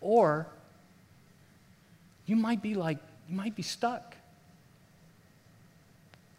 or 0.00 0.46
you 2.26 2.36
might 2.36 2.62
be 2.62 2.74
like, 2.74 2.98
you 3.28 3.36
might 3.36 3.54
be 3.56 3.62
stuck. 3.62 4.14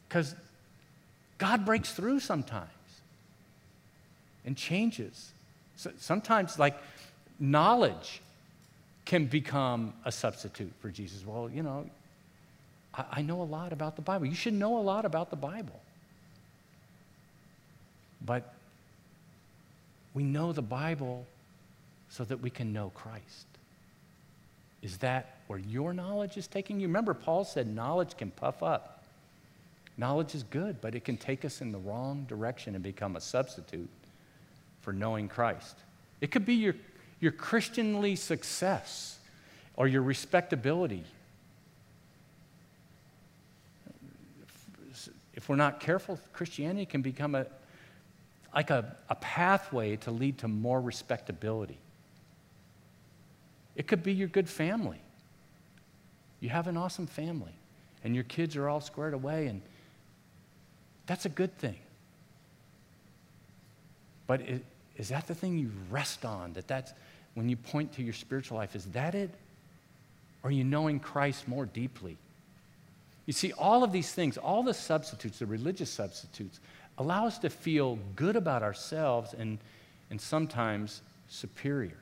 Because 0.08 0.36
God 1.38 1.66
breaks 1.66 1.92
through 1.92 2.20
sometimes 2.20 2.70
and 4.46 4.56
changes. 4.56 5.32
So 5.76 5.92
sometimes, 5.98 6.58
like, 6.58 6.78
knowledge 7.40 8.22
can 9.06 9.26
become 9.26 9.94
a 10.06 10.12
substitute 10.12 10.72
for 10.80 10.90
Jesus. 10.90 11.26
Well, 11.26 11.50
you 11.50 11.64
know, 11.64 11.90
I, 12.98 13.22
know 13.22 13.42
a 13.42 13.44
lot 13.44 13.74
about 13.74 13.96
the 13.96 14.02
Bible. 14.02 14.26
You 14.26 14.36
should 14.36 14.54
know 14.54 14.78
a 14.78 14.82
lot 14.82 15.06
about 15.06 15.30
the 15.30 15.36
Bible. 15.36 15.80
But 18.26 18.54
we 20.14 20.24
know 20.24 20.52
the 20.52 20.64
Bible 20.64 21.26
so 22.10 22.24
that 22.24 22.42
we 22.42 22.50
can 22.50 22.74
know 22.74 22.90
Christ. 22.96 23.46
Is 24.82 24.98
that 24.98 25.38
where 25.48 25.60
your 25.60 25.94
knowledge 25.94 26.38
is 26.38 26.48
taking 26.48 26.80
you? 26.80 26.88
Remember, 26.88 27.14
Paul 27.14 27.44
said 27.44 27.68
knowledge 27.68 28.18
can 28.18 28.32
puff 28.32 28.64
up. 28.64 29.04
Knowledge 29.98 30.36
is 30.36 30.44
good, 30.44 30.80
but 30.82 30.96
it 30.96 31.04
can 31.04 31.18
take 31.18 31.44
us 31.44 31.62
in 31.62 31.72
the 31.72 31.80
wrong 31.80 32.26
direction 32.28 32.76
and 32.76 32.84
become 32.84 33.16
a 33.16 33.22
substitute 33.22 33.90
for 34.82 34.94
knowing 34.94 35.28
Christ. 35.28 35.76
It 36.22 36.32
could 36.32 36.46
be 36.46 36.54
your, 36.56 36.76
your 37.20 37.32
Christianly 37.32 38.16
success 38.16 39.18
or 39.76 39.88
your 39.88 40.04
respectability. 40.04 41.04
If 45.48 45.50
we're 45.50 45.56
not 45.56 45.80
careful, 45.80 46.20
Christianity 46.34 46.86
can 46.86 47.02
become 47.02 47.34
a, 47.34 47.46
like 48.54 48.70
a, 48.70 48.98
a 49.10 49.16
pathway 49.16 49.96
to 49.96 50.12
lead 50.12 50.40
to 50.40 50.50
more 50.50 50.82
respectability. 50.82 51.78
It 53.78 53.88
could 53.88 54.04
be 54.04 54.12
your 54.12 54.28
good 54.28 54.50
family. 54.50 55.00
You 56.42 56.50
have 56.50 56.68
an 56.68 56.76
awesome 56.76 57.08
family, 57.08 57.54
and 58.04 58.14
your 58.14 58.26
kids 58.26 58.58
are 58.58 58.68
all 58.68 58.82
squared 58.82 59.14
away, 59.14 59.48
and 59.48 59.62
That's 61.06 61.26
a 61.26 61.30
good 61.30 61.58
thing. 61.58 61.78
But 64.28 64.42
it, 64.42 64.66
is 64.98 65.08
that 65.10 65.28
the 65.28 65.36
thing 65.36 65.58
you 65.58 65.72
rest 65.90 66.26
on? 66.26 66.52
That 66.54 66.68
that's 66.68 66.92
when 67.36 67.48
you 67.48 67.56
point 67.56 67.94
to 67.94 68.04
your 68.04 68.14
spiritual 68.14 68.58
life, 68.58 68.76
is 68.76 68.84
that 68.88 69.16
it? 69.16 69.30
Or 70.44 70.50
are 70.50 70.52
you 70.52 70.66
knowing 70.66 71.00
Christ 71.00 71.48
more 71.48 71.66
deeply? 71.66 72.18
You 73.28 73.34
see, 73.34 73.52
all 73.52 73.84
of 73.84 73.92
these 73.92 74.12
things, 74.12 74.38
all 74.38 74.64
the 74.64 74.74
substitutes, 74.74 75.40
the 75.40 75.46
religious 75.46 75.92
substitutes, 75.92 76.60
allow 76.98 77.28
us 77.28 77.38
to 77.40 77.50
feel 77.50 78.00
good 78.16 78.38
about 78.38 78.64
ourselves 78.64 79.36
and, 79.38 79.60
and 80.10 80.20
sometimes 80.20 81.02
superior. 81.28 81.98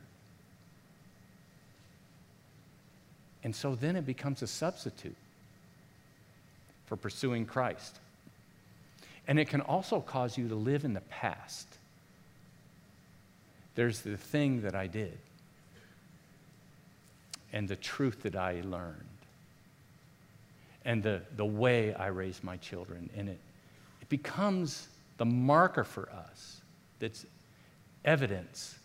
And 3.44 3.56
so 3.56 3.76
then 3.76 3.96
it 3.96 4.06
becomes 4.06 4.44
a 4.44 4.48
substitute 4.48 5.16
for 6.86 6.96
pursuing 6.96 7.46
Christ. 7.48 8.00
And 9.28 9.40
it 9.40 9.50
can 9.50 9.62
also 9.62 10.02
cause 10.02 10.38
you 10.38 10.48
to 10.48 10.56
live 10.56 10.86
in 10.86 10.94
the 10.94 11.02
past. 11.02 11.68
There's 13.74 14.02
the 14.02 14.18
thing 14.18 14.62
that 14.62 14.76
I 14.76 14.86
did 14.86 15.18
and 17.52 17.68
the 17.68 17.76
truth 17.76 18.22
that 18.24 18.36
I 18.36 18.62
learned 18.64 19.15
and 20.86 21.02
the, 21.02 21.22
the 21.36 21.46
way 21.46 21.94
I 21.94 22.08
raise 22.08 22.44
my 22.44 22.58
children. 22.58 23.10
And 23.18 23.28
it, 23.28 23.40
it 24.02 24.10
becomes 24.10 24.88
the 25.18 25.26
marker 25.26 25.84
for 25.84 26.10
us 26.12 26.62
that's 27.00 27.26
evidence 28.06 28.78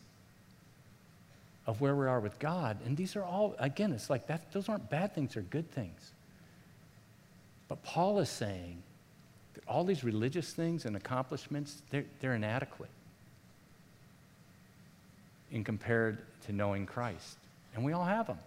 of 1.67 1.81
where 1.81 1.95
we 1.95 2.07
are 2.07 2.21
with 2.21 2.39
God. 2.39 2.79
And 2.85 2.97
these 2.97 3.15
are 3.17 3.23
all, 3.23 3.55
again, 3.59 3.93
it's 3.93 4.11
like 4.11 4.27
that, 4.29 4.51
those 4.53 4.69
aren't 4.69 4.89
bad 4.91 5.15
things, 5.15 5.35
they're 5.35 5.43
good 5.43 5.71
things. 5.71 6.13
But 7.69 7.83
Paul 7.85 8.19
is 8.19 8.29
saying 8.29 8.83
that 9.55 9.63
all 9.69 9.85
these 9.85 10.03
religious 10.03 10.53
things 10.53 10.87
and 10.87 10.97
accomplishments, 10.97 11.83
they're, 11.91 12.07
they're 12.21 12.35
inadequate 12.35 12.91
in 15.53 15.63
compared 15.63 16.19
to 16.47 16.53
knowing 16.53 16.87
Christ. 16.87 17.37
And 17.75 17.85
we 17.85 17.93
all 17.93 18.05
have 18.05 18.27
them. 18.27 18.39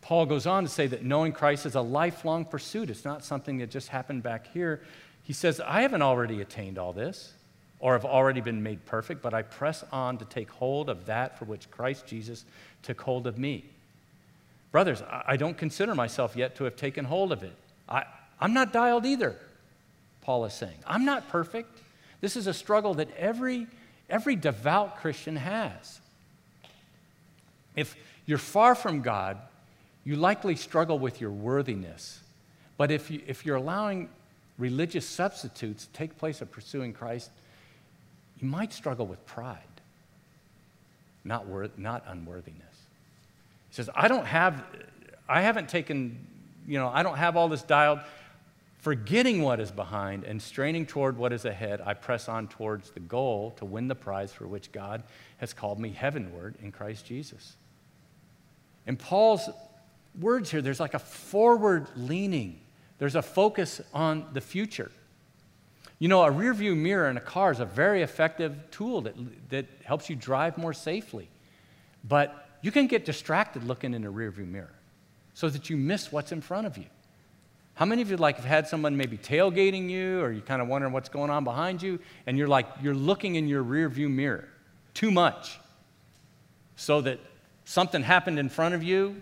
Paul 0.00 0.26
goes 0.26 0.46
on 0.46 0.64
to 0.64 0.68
say 0.68 0.86
that 0.86 1.04
knowing 1.04 1.32
Christ 1.32 1.66
is 1.66 1.74
a 1.74 1.80
lifelong 1.80 2.44
pursuit. 2.44 2.90
It's 2.90 3.04
not 3.04 3.24
something 3.24 3.58
that 3.58 3.70
just 3.70 3.88
happened 3.88 4.22
back 4.22 4.46
here. 4.52 4.80
He 5.22 5.32
says, 5.32 5.60
I 5.60 5.82
haven't 5.82 6.02
already 6.02 6.40
attained 6.40 6.78
all 6.78 6.92
this 6.92 7.32
or 7.78 7.92
have 7.94 8.04
already 8.04 8.40
been 8.40 8.62
made 8.62 8.84
perfect, 8.86 9.22
but 9.22 9.34
I 9.34 9.42
press 9.42 9.84
on 9.92 10.18
to 10.18 10.24
take 10.24 10.50
hold 10.50 10.88
of 10.90 11.06
that 11.06 11.38
for 11.38 11.44
which 11.44 11.70
Christ 11.70 12.06
Jesus 12.06 12.44
took 12.82 13.00
hold 13.00 13.26
of 13.26 13.38
me. 13.38 13.64
Brothers, 14.72 15.02
I 15.26 15.36
don't 15.36 15.56
consider 15.56 15.94
myself 15.94 16.36
yet 16.36 16.56
to 16.56 16.64
have 16.64 16.76
taken 16.76 17.04
hold 17.04 17.32
of 17.32 17.42
it. 17.42 17.54
I, 17.88 18.04
I'm 18.38 18.54
not 18.54 18.72
dialed 18.72 19.04
either, 19.04 19.36
Paul 20.22 20.44
is 20.44 20.54
saying. 20.54 20.76
I'm 20.86 21.04
not 21.04 21.28
perfect. 21.28 21.80
This 22.20 22.36
is 22.36 22.46
a 22.46 22.54
struggle 22.54 22.94
that 22.94 23.08
every, 23.16 23.66
every 24.08 24.36
devout 24.36 24.98
Christian 24.98 25.36
has. 25.36 26.00
If 27.74 27.96
you're 28.26 28.38
far 28.38 28.74
from 28.74 29.00
God, 29.00 29.38
you 30.04 30.16
likely 30.16 30.56
struggle 30.56 30.98
with 30.98 31.20
your 31.20 31.30
worthiness. 31.30 32.20
But 32.76 32.90
if, 32.90 33.10
you, 33.10 33.20
if 33.26 33.44
you're 33.44 33.56
allowing 33.56 34.08
religious 34.58 35.06
substitutes 35.06 35.86
to 35.86 35.92
take 35.92 36.18
place 36.18 36.40
of 36.40 36.50
pursuing 36.50 36.92
Christ, 36.92 37.30
you 38.40 38.48
might 38.48 38.72
struggle 38.72 39.06
with 39.06 39.24
pride, 39.26 39.58
not, 41.24 41.46
worth, 41.46 41.76
not 41.76 42.04
unworthiness. 42.06 42.62
He 43.68 43.74
says, 43.74 43.90
I 43.94 44.08
don't 44.08 44.26
have, 44.26 44.64
I 45.28 45.42
haven't 45.42 45.68
taken, 45.68 46.26
you 46.66 46.78
know, 46.78 46.88
I 46.88 47.02
don't 47.02 47.18
have 47.18 47.36
all 47.36 47.48
this 47.48 47.62
dialed. 47.62 48.00
Forgetting 48.78 49.42
what 49.42 49.60
is 49.60 49.70
behind 49.70 50.24
and 50.24 50.40
straining 50.40 50.86
toward 50.86 51.18
what 51.18 51.34
is 51.34 51.44
ahead, 51.44 51.82
I 51.84 51.92
press 51.92 52.30
on 52.30 52.48
towards 52.48 52.90
the 52.90 53.00
goal 53.00 53.50
to 53.58 53.66
win 53.66 53.88
the 53.88 53.94
prize 53.94 54.32
for 54.32 54.46
which 54.46 54.72
God 54.72 55.02
has 55.36 55.52
called 55.52 55.78
me 55.78 55.90
heavenward 55.90 56.54
in 56.62 56.72
Christ 56.72 57.04
Jesus. 57.04 57.56
In 58.86 58.96
Paul's 58.96 59.50
words 60.18 60.50
here, 60.50 60.62
there's 60.62 60.80
like 60.80 60.94
a 60.94 60.98
forward 60.98 61.86
leaning, 61.96 62.60
there's 62.98 63.14
a 63.14 63.22
focus 63.22 63.80
on 63.94 64.26
the 64.32 64.40
future. 64.40 64.90
You 65.98 66.08
know, 66.08 66.22
a 66.22 66.30
rear 66.30 66.54
view 66.54 66.74
mirror 66.74 67.10
in 67.10 67.18
a 67.18 67.20
car 67.20 67.52
is 67.52 67.60
a 67.60 67.66
very 67.66 68.02
effective 68.02 68.56
tool 68.70 69.02
that, 69.02 69.14
that 69.50 69.66
helps 69.84 70.08
you 70.08 70.16
drive 70.16 70.56
more 70.56 70.72
safely. 70.72 71.28
But 72.02 72.48
you 72.62 72.70
can 72.70 72.86
get 72.86 73.04
distracted 73.04 73.64
looking 73.64 73.92
in 73.92 74.04
a 74.04 74.10
rear 74.10 74.30
view 74.30 74.46
mirror 74.46 74.72
so 75.34 75.48
that 75.50 75.68
you 75.68 75.76
miss 75.76 76.10
what's 76.10 76.32
in 76.32 76.40
front 76.40 76.66
of 76.66 76.78
you. 76.78 76.86
How 77.74 77.86
many 77.86 78.02
of 78.02 78.10
you 78.10 78.16
like 78.16 78.36
have 78.36 78.44
had 78.44 78.68
someone 78.68 78.96
maybe 78.96 79.16
tailgating 79.16 79.88
you 79.88 80.20
or 80.20 80.32
you 80.32 80.42
kind 80.42 80.60
of 80.60 80.68
wondering 80.68 80.92
what's 80.92 81.08
going 81.08 81.30
on 81.30 81.44
behind 81.44 81.82
you 81.82 81.98
and 82.26 82.36
you're 82.36 82.48
like 82.48 82.66
you're 82.82 82.94
looking 82.94 83.36
in 83.36 83.48
your 83.48 83.62
rear 83.62 83.88
view 83.88 84.08
mirror 84.08 84.48
too 84.92 85.10
much 85.10 85.58
so 86.76 87.00
that 87.00 87.18
something 87.64 88.02
happened 88.02 88.38
in 88.38 88.50
front 88.50 88.74
of 88.74 88.82
you 88.82 89.16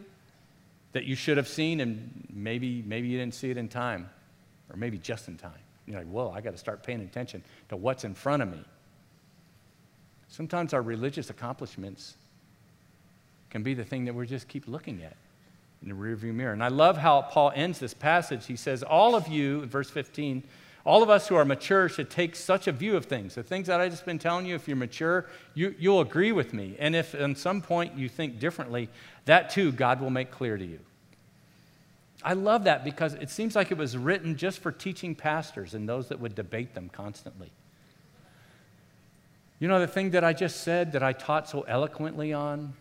that 0.92 1.04
you 1.04 1.14
should 1.14 1.36
have 1.36 1.48
seen 1.48 1.80
and 1.80 2.26
maybe 2.32 2.82
maybe 2.86 3.08
you 3.08 3.18
didn't 3.18 3.34
see 3.34 3.50
it 3.50 3.56
in 3.56 3.68
time 3.68 4.08
or 4.70 4.76
maybe 4.76 4.98
just 4.98 5.28
in 5.28 5.36
time. 5.36 5.52
You're 5.86 5.98
like, 5.98 6.08
"Whoa, 6.08 6.30
I 6.30 6.40
got 6.40 6.52
to 6.52 6.58
start 6.58 6.82
paying 6.82 7.00
attention 7.00 7.42
to 7.68 7.76
what's 7.76 8.04
in 8.04 8.14
front 8.14 8.42
of 8.42 8.50
me." 8.50 8.64
Sometimes 10.28 10.74
our 10.74 10.82
religious 10.82 11.30
accomplishments 11.30 12.16
can 13.50 13.62
be 13.62 13.74
the 13.74 13.84
thing 13.84 14.04
that 14.04 14.14
we 14.14 14.26
just 14.26 14.48
keep 14.48 14.68
looking 14.68 15.02
at 15.02 15.16
in 15.82 15.88
the 15.88 15.94
rearview 15.94 16.34
mirror. 16.34 16.52
And 16.52 16.62
I 16.62 16.68
love 16.68 16.96
how 16.96 17.22
Paul 17.22 17.52
ends 17.54 17.78
this 17.78 17.94
passage. 17.94 18.46
He 18.46 18.56
says, 18.56 18.82
All 18.82 19.14
of 19.14 19.28
you, 19.28 19.64
verse 19.66 19.90
15, 19.90 20.42
all 20.84 21.02
of 21.02 21.10
us 21.10 21.28
who 21.28 21.34
are 21.34 21.44
mature 21.44 21.88
should 21.88 22.10
take 22.10 22.34
such 22.34 22.66
a 22.66 22.72
view 22.72 22.96
of 22.96 23.06
things. 23.06 23.34
The 23.34 23.42
things 23.42 23.66
that 23.66 23.80
I've 23.80 23.90
just 23.90 24.06
been 24.06 24.18
telling 24.18 24.46
you, 24.46 24.54
if 24.54 24.66
you're 24.66 24.76
mature, 24.76 25.26
you, 25.54 25.74
you'll 25.78 26.00
agree 26.00 26.32
with 26.32 26.54
me. 26.54 26.76
And 26.78 26.96
if 26.96 27.14
at 27.14 27.36
some 27.36 27.60
point 27.60 27.96
you 27.96 28.08
think 28.08 28.38
differently, 28.38 28.88
that 29.26 29.50
too 29.50 29.72
God 29.72 30.00
will 30.00 30.10
make 30.10 30.30
clear 30.30 30.56
to 30.56 30.64
you. 30.64 30.80
I 32.22 32.32
love 32.32 32.64
that 32.64 32.84
because 32.84 33.14
it 33.14 33.30
seems 33.30 33.54
like 33.54 33.70
it 33.70 33.78
was 33.78 33.96
written 33.96 34.36
just 34.36 34.58
for 34.58 34.72
teaching 34.72 35.14
pastors 35.14 35.74
and 35.74 35.88
those 35.88 36.08
that 36.08 36.18
would 36.20 36.34
debate 36.34 36.74
them 36.74 36.88
constantly. 36.88 37.50
You 39.60 39.68
know, 39.68 39.80
the 39.80 39.86
thing 39.86 40.10
that 40.10 40.24
I 40.24 40.32
just 40.32 40.62
said 40.62 40.92
that 40.92 41.02
I 41.02 41.12
taught 41.12 41.48
so 41.48 41.62
eloquently 41.62 42.32
on, 42.32 42.74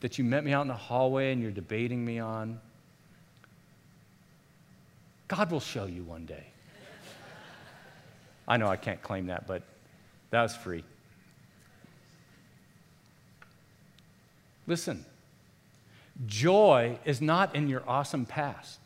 that 0.00 0.18
you 0.18 0.24
met 0.24 0.44
me 0.44 0.52
out 0.52 0.62
in 0.62 0.68
the 0.68 0.74
hallway 0.74 1.32
and 1.32 1.40
you're 1.40 1.50
debating 1.50 2.04
me 2.04 2.18
on, 2.18 2.60
God 5.28 5.50
will 5.50 5.60
show 5.60 5.86
you 5.86 6.02
one 6.02 6.26
day. 6.26 6.53
I 8.46 8.56
know 8.56 8.68
I 8.68 8.76
can't 8.76 9.02
claim 9.02 9.26
that, 9.26 9.46
but 9.46 9.62
that 10.30 10.42
was 10.42 10.54
free. 10.54 10.84
Listen, 14.66 15.04
joy 16.26 16.98
is 17.04 17.20
not 17.20 17.54
in 17.54 17.68
your 17.68 17.82
awesome 17.86 18.26
past. 18.26 18.80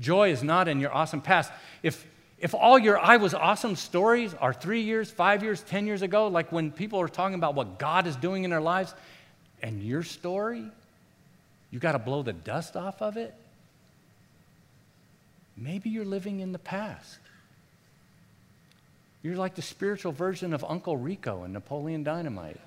Joy 0.00 0.30
is 0.30 0.42
not 0.42 0.68
in 0.68 0.80
your 0.80 0.92
awesome 0.92 1.20
past. 1.20 1.52
If 1.82 2.06
if 2.42 2.54
all 2.54 2.76
your 2.76 2.98
I 2.98 3.18
was 3.18 3.34
awesome 3.34 3.76
stories 3.76 4.34
are 4.34 4.52
three 4.52 4.80
years, 4.80 5.12
five 5.12 5.44
years, 5.44 5.62
10 5.62 5.86
years 5.86 6.02
ago, 6.02 6.26
like 6.26 6.50
when 6.50 6.72
people 6.72 7.00
are 7.00 7.08
talking 7.08 7.36
about 7.36 7.54
what 7.54 7.78
God 7.78 8.08
is 8.08 8.16
doing 8.16 8.42
in 8.42 8.50
their 8.50 8.60
lives, 8.60 8.94
and 9.62 9.80
your 9.80 10.02
story, 10.02 10.64
you 11.70 11.78
got 11.78 11.92
to 11.92 12.00
blow 12.00 12.24
the 12.24 12.32
dust 12.32 12.76
off 12.76 13.00
of 13.00 13.16
it, 13.16 13.32
maybe 15.56 15.88
you're 15.88 16.04
living 16.04 16.40
in 16.40 16.50
the 16.50 16.58
past. 16.58 17.18
You're 19.22 19.36
like 19.36 19.54
the 19.54 19.62
spiritual 19.62 20.10
version 20.10 20.52
of 20.52 20.64
Uncle 20.64 20.96
Rico 20.96 21.44
and 21.44 21.52
Napoleon 21.52 22.02
Dynamite. 22.02 22.58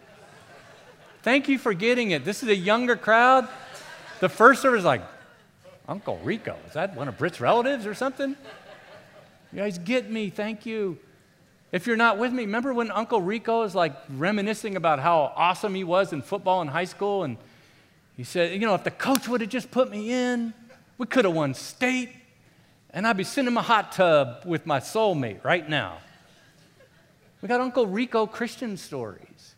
Thank 1.22 1.50
you 1.50 1.58
for 1.58 1.74
getting 1.74 2.12
it. 2.12 2.24
This 2.24 2.44
is 2.44 2.50
a 2.50 2.56
younger 2.56 2.96
crowd. 2.96 3.50
The 4.22 4.30
first 4.30 4.62
service 4.62 4.80
is 4.80 4.86
like, 4.86 5.02
Uncle 5.88 6.18
Rico, 6.24 6.56
is 6.68 6.74
that 6.74 6.96
one 6.96 7.10
of 7.10 7.18
Britt's 7.18 7.42
relatives 7.42 7.86
or 7.86 7.94
something? 7.94 8.38
You 9.52 9.60
guys 9.60 9.78
get 9.78 10.10
me, 10.10 10.30
thank 10.30 10.66
you. 10.66 10.98
If 11.74 11.88
you're 11.88 11.98
not 11.98 12.18
with 12.18 12.32
me, 12.32 12.44
remember 12.44 12.74
when 12.74 12.90
Uncle 12.90 13.22
Rico 13.22 13.64
is 13.64 13.76
like 13.76 13.94
reminiscing 14.10 14.78
about 14.78 15.00
how 15.00 15.34
awesome 15.36 15.76
he 15.76 15.84
was 15.84 16.14
in 16.14 16.22
football 16.22 16.62
in 16.62 16.70
high 16.70 16.86
school? 16.86 17.24
And 17.24 17.38
he 18.16 18.24
said, 18.24 18.54
You 18.54 18.60
know, 18.60 18.76
if 18.76 18.86
the 18.86 18.92
coach 18.92 19.28
would 19.28 19.42
have 19.42 19.50
just 19.50 19.72
put 19.72 19.92
me 19.92 20.12
in, 20.14 20.54
we 20.98 21.06
could 21.06 21.26
have 21.26 21.34
won 21.34 21.54
state, 21.54 22.12
and 22.92 23.06
I'd 23.06 23.18
be 23.18 23.26
sitting 23.26 23.48
in 23.48 23.54
my 23.54 23.62
hot 23.62 23.92
tub 23.92 24.44
with 24.46 24.66
my 24.66 24.80
soulmate 24.80 25.44
right 25.44 25.68
now. 25.68 25.98
We 27.46 27.48
got 27.48 27.62
Uncle 27.62 27.86
Rico 27.86 28.26
Christian 28.26 28.76
stories. 28.76 29.54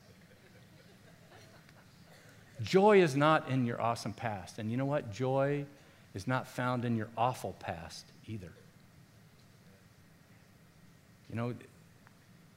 Joy 2.62 3.02
is 3.02 3.16
not 3.16 3.48
in 3.48 3.66
your 3.66 3.82
awesome 3.82 4.12
past. 4.12 4.60
And 4.60 4.70
you 4.70 4.76
know 4.76 4.84
what? 4.84 5.14
Joy 5.14 5.64
is 6.14 6.28
not 6.28 6.50
found 6.50 6.84
in 6.84 6.98
your 6.98 7.08
awful 7.18 7.56
past 7.62 8.06
either. 8.28 8.52
You 11.30 11.38
know, 11.38 11.54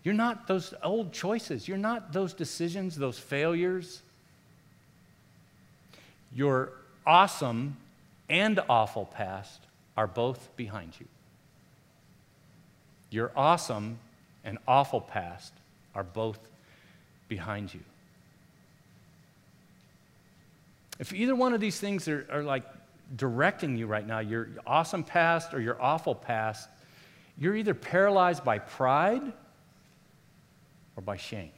you're 0.03 0.15
not 0.15 0.49
those 0.49 0.75
old 0.83 1.13
choices. 1.13 1.69
You're 1.69 1.79
not 1.79 2.13
those 2.13 2.35
decisions, 2.35 2.97
those 2.97 3.17
failures. 3.17 4.03
Your 6.35 6.73
awesome 7.07 7.77
and 8.29 8.59
awful 8.69 9.05
past 9.05 9.61
are 9.97 10.09
both 10.09 10.49
behind 10.57 10.95
you. 10.99 11.07
Your 13.11 13.31
awesome 13.37 14.01
and 14.45 14.59
awful 14.67 15.01
past 15.01 15.53
are 15.95 16.05
both 16.05 16.39
behind 17.29 17.73
you. 17.73 17.81
If 20.99 21.13
either 21.13 21.35
one 21.35 21.55
of 21.55 21.61
these 21.61 21.81
things 21.81 22.09
are, 22.09 22.27
are 22.31 22.43
like 22.43 22.65
directing 23.17 23.77
you 23.77 23.87
right 23.87 24.07
now, 24.07 24.19
your 24.19 24.49
awesome 24.67 25.03
past 25.03 25.55
or 25.55 25.61
your 25.61 25.81
awful 25.81 26.15
past, 26.15 26.69
you're 27.39 27.57
either 27.57 27.75
paralyzed 27.75 28.45
by 28.45 28.59
pride 28.59 29.23
or 30.97 31.03
by 31.03 31.17
shame. 31.17 31.53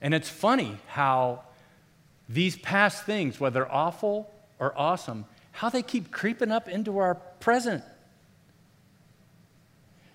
And 0.00 0.14
it's 0.14 0.28
funny 0.28 0.78
how 0.88 1.42
these 2.28 2.56
past 2.56 3.04
things, 3.04 3.38
whether 3.38 3.70
awful 3.70 4.30
or 4.58 4.76
awesome, 4.76 5.26
how 5.52 5.68
they 5.68 5.82
keep 5.82 6.10
creeping 6.10 6.50
up 6.50 6.68
into 6.68 6.98
our 6.98 7.14
present. 7.14 7.84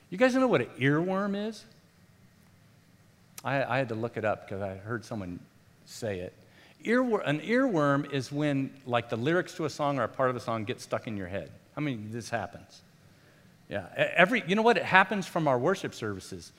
You 0.10 0.18
guys 0.18 0.34
know 0.36 0.48
what 0.48 0.62
an 0.62 0.70
earworm 0.80 1.48
is? 1.50 1.66
I, 3.44 3.64
I 3.64 3.78
had 3.78 3.90
to 3.90 3.96
look 3.96 4.16
it 4.16 4.24
up 4.24 4.48
because 4.48 4.62
I 4.62 4.76
heard 4.76 5.04
someone 5.04 5.40
say 5.86 6.20
it. 6.20 6.34
Earwor- 6.86 7.28
an 7.28 7.42
earworm 7.42 8.12
is 8.14 8.32
when, 8.32 8.72
like, 8.86 9.10
the 9.10 9.18
lyrics 9.18 9.54
to 9.56 9.66
a 9.66 9.70
song 9.70 10.00
or 10.00 10.04
a 10.04 10.08
part 10.08 10.30
of 10.30 10.36
a 10.36 10.40
song 10.40 10.64
get 10.64 10.80
stuck 10.80 11.08
in 11.08 11.18
your 11.18 11.28
head. 11.28 11.52
I 11.76 11.82
mean, 11.82 12.10
this 12.12 12.30
happens. 12.30 12.82
Yeah, 13.70 13.88
every, 13.96 14.44
you 14.48 14.56
know 14.56 14.62
what? 14.62 14.78
It 14.78 14.84
happens 14.84 15.28
from 15.28 15.48
our 15.48 15.60
worship 15.60 15.94
services. 15.94 16.54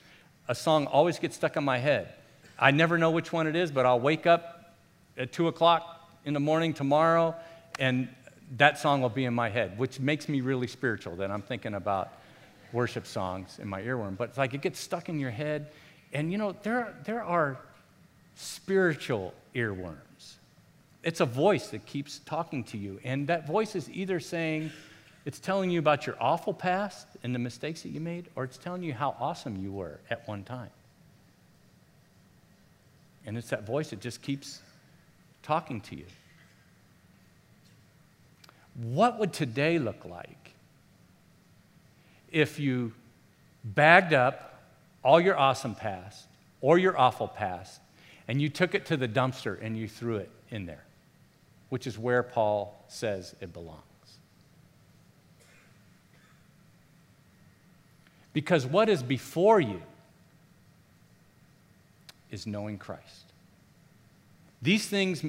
A 0.47 0.53
song 0.53 0.85
always 0.85 1.17
gets 1.17 1.35
stuck 1.35 1.57
in 1.57 1.63
my 1.63 1.79
head. 1.79 2.13
I 2.59 2.69
never 2.69 2.99
know 2.99 3.09
which 3.09 3.33
one 3.33 3.47
it 3.47 3.55
is, 3.55 3.71
but 3.71 3.85
I'll 3.85 3.99
wake 3.99 4.27
up 4.27 4.75
at 5.17 5.31
2 5.31 5.47
o'clock 5.47 6.07
in 6.25 6.35
the 6.35 6.39
morning 6.39 6.73
tomorrow, 6.73 7.33
and 7.79 8.09
that 8.57 8.77
song 8.77 9.01
will 9.01 9.09
be 9.09 9.25
in 9.25 9.33
my 9.33 9.49
head, 9.49 9.79
which 9.79 9.99
makes 9.99 10.29
me 10.29 10.41
really 10.41 10.67
spiritual 10.67 11.15
that 11.15 11.31
I'm 11.31 11.41
thinking 11.41 11.73
about 11.73 12.13
worship 12.71 13.05
songs 13.05 13.59
in 13.61 13.67
my 13.67 13.81
earworm. 13.81 14.17
But 14.17 14.29
it's 14.29 14.37
like 14.37 14.53
it 14.53 14.61
gets 14.61 14.79
stuck 14.79 15.09
in 15.09 15.19
your 15.19 15.31
head. 15.31 15.71
And 16.13 16.31
you 16.31 16.37
know, 16.37 16.55
there, 16.63 16.95
there 17.05 17.23
are 17.23 17.57
spiritual 18.35 19.33
earworms. 19.55 20.35
It's 21.03 21.21
a 21.21 21.25
voice 21.25 21.67
that 21.67 21.85
keeps 21.85 22.19
talking 22.19 22.63
to 22.65 22.77
you. 22.77 22.99
And 23.03 23.27
that 23.27 23.47
voice 23.47 23.75
is 23.75 23.89
either 23.89 24.19
saying, 24.19 24.71
it's 25.25 25.39
telling 25.39 25.69
you 25.69 25.79
about 25.79 26.07
your 26.07 26.15
awful 26.19 26.53
past 26.53 27.07
and 27.23 27.35
the 27.35 27.39
mistakes 27.39 27.81
that 27.83 27.89
you 27.89 27.99
made, 27.99 28.27
or 28.35 28.43
it's 28.43 28.57
telling 28.57 28.83
you 28.83 28.93
how 28.93 29.15
awesome 29.19 29.57
you 29.57 29.71
were 29.71 29.99
at 30.09 30.27
one 30.27 30.43
time. 30.43 30.69
And 33.25 33.37
it's 33.37 33.49
that 33.49 33.65
voice 33.65 33.91
that 33.91 33.99
just 33.99 34.21
keeps 34.21 34.61
talking 35.43 35.81
to 35.81 35.95
you. 35.95 36.05
What 38.81 39.19
would 39.19 39.33
today 39.33 39.77
look 39.77 40.05
like 40.05 40.48
if 42.31 42.59
you 42.59 42.93
bagged 43.63 44.13
up 44.13 44.61
all 45.03 45.19
your 45.19 45.37
awesome 45.37 45.75
past 45.75 46.27
or 46.61 46.77
your 46.77 46.97
awful 46.97 47.27
past 47.27 47.81
and 48.27 48.41
you 48.41 48.49
took 48.49 48.75
it 48.75 48.85
to 48.87 48.97
the 48.97 49.07
dumpster 49.07 49.57
and 49.61 49.77
you 49.77 49.87
threw 49.87 50.17
it 50.17 50.29
in 50.49 50.65
there, 50.65 50.83
which 51.69 51.87
is 51.87 51.97
where 51.97 52.23
Paul 52.23 52.83
says 52.87 53.35
it 53.41 53.53
belongs. 53.53 53.83
Because 58.33 58.65
what 58.65 58.89
is 58.89 59.01
before 59.01 59.59
you 59.59 59.81
is 62.31 62.45
knowing 62.45 62.77
Christ. 62.77 63.25
These 64.61 64.87
things, 64.87 65.23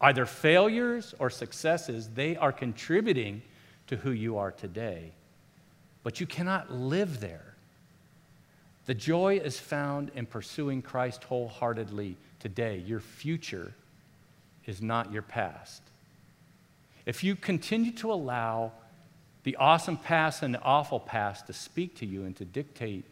either 0.00 0.26
failures 0.26 1.14
or 1.18 1.30
successes, 1.30 2.10
they 2.14 2.36
are 2.36 2.52
contributing 2.52 3.42
to 3.86 3.96
who 3.96 4.10
you 4.10 4.36
are 4.36 4.50
today 4.50 5.12
but 6.02 6.20
you 6.20 6.26
cannot 6.26 6.72
live 6.72 7.20
there. 7.20 7.54
The 8.86 8.94
joy 8.94 9.36
is 9.36 9.58
found 9.58 10.10
in 10.14 10.26
pursuing 10.26 10.82
Christ 10.82 11.24
wholeheartedly 11.24 12.16
today. 12.40 12.78
Your 12.78 13.00
future 13.00 13.72
is 14.66 14.82
not 14.82 15.12
your 15.12 15.22
past. 15.22 15.82
If 17.06 17.22
you 17.22 17.36
continue 17.36 17.92
to 17.92 18.12
allow 18.12 18.72
the 19.44 19.56
awesome 19.56 19.96
past 19.96 20.42
and 20.42 20.54
the 20.54 20.62
awful 20.62 21.00
past 21.00 21.46
to 21.46 21.52
speak 21.52 21.96
to 21.96 22.06
you 22.06 22.24
and 22.24 22.36
to 22.36 22.44
dictate 22.44 23.04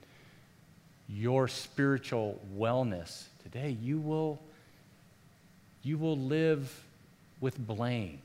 your 1.09 1.49
spiritual 1.49 2.41
wellness 2.57 3.25
today, 3.43 3.77
you 3.81 3.99
will, 3.99 4.41
you 5.83 5.99
will 5.99 6.19
live 6.19 6.85
with 7.41 7.59
blame. 7.59 8.21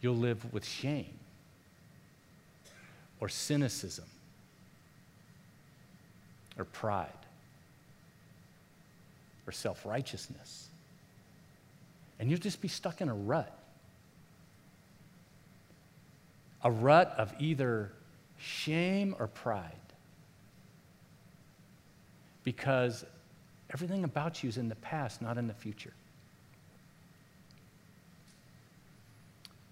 You'll 0.00 0.16
live 0.16 0.52
with 0.52 0.64
shame 0.66 1.18
or 3.22 3.28
cynicism 3.28 4.04
or 6.58 6.64
pride 6.64 7.06
or 9.46 9.52
self 9.52 9.86
righteousness. 9.86 10.66
And 12.18 12.28
you'll 12.28 12.40
just 12.40 12.60
be 12.60 12.66
stuck 12.66 13.00
in 13.00 13.08
a 13.08 13.14
rut. 13.14 13.56
A 16.64 16.70
rut 16.72 17.14
of 17.16 17.32
either 17.38 17.92
shame 18.38 19.14
or 19.20 19.28
pride. 19.28 19.70
Because 22.42 23.04
everything 23.72 24.02
about 24.02 24.42
you 24.42 24.48
is 24.48 24.56
in 24.56 24.68
the 24.68 24.74
past, 24.74 25.22
not 25.22 25.38
in 25.38 25.46
the 25.46 25.54
future. 25.54 25.92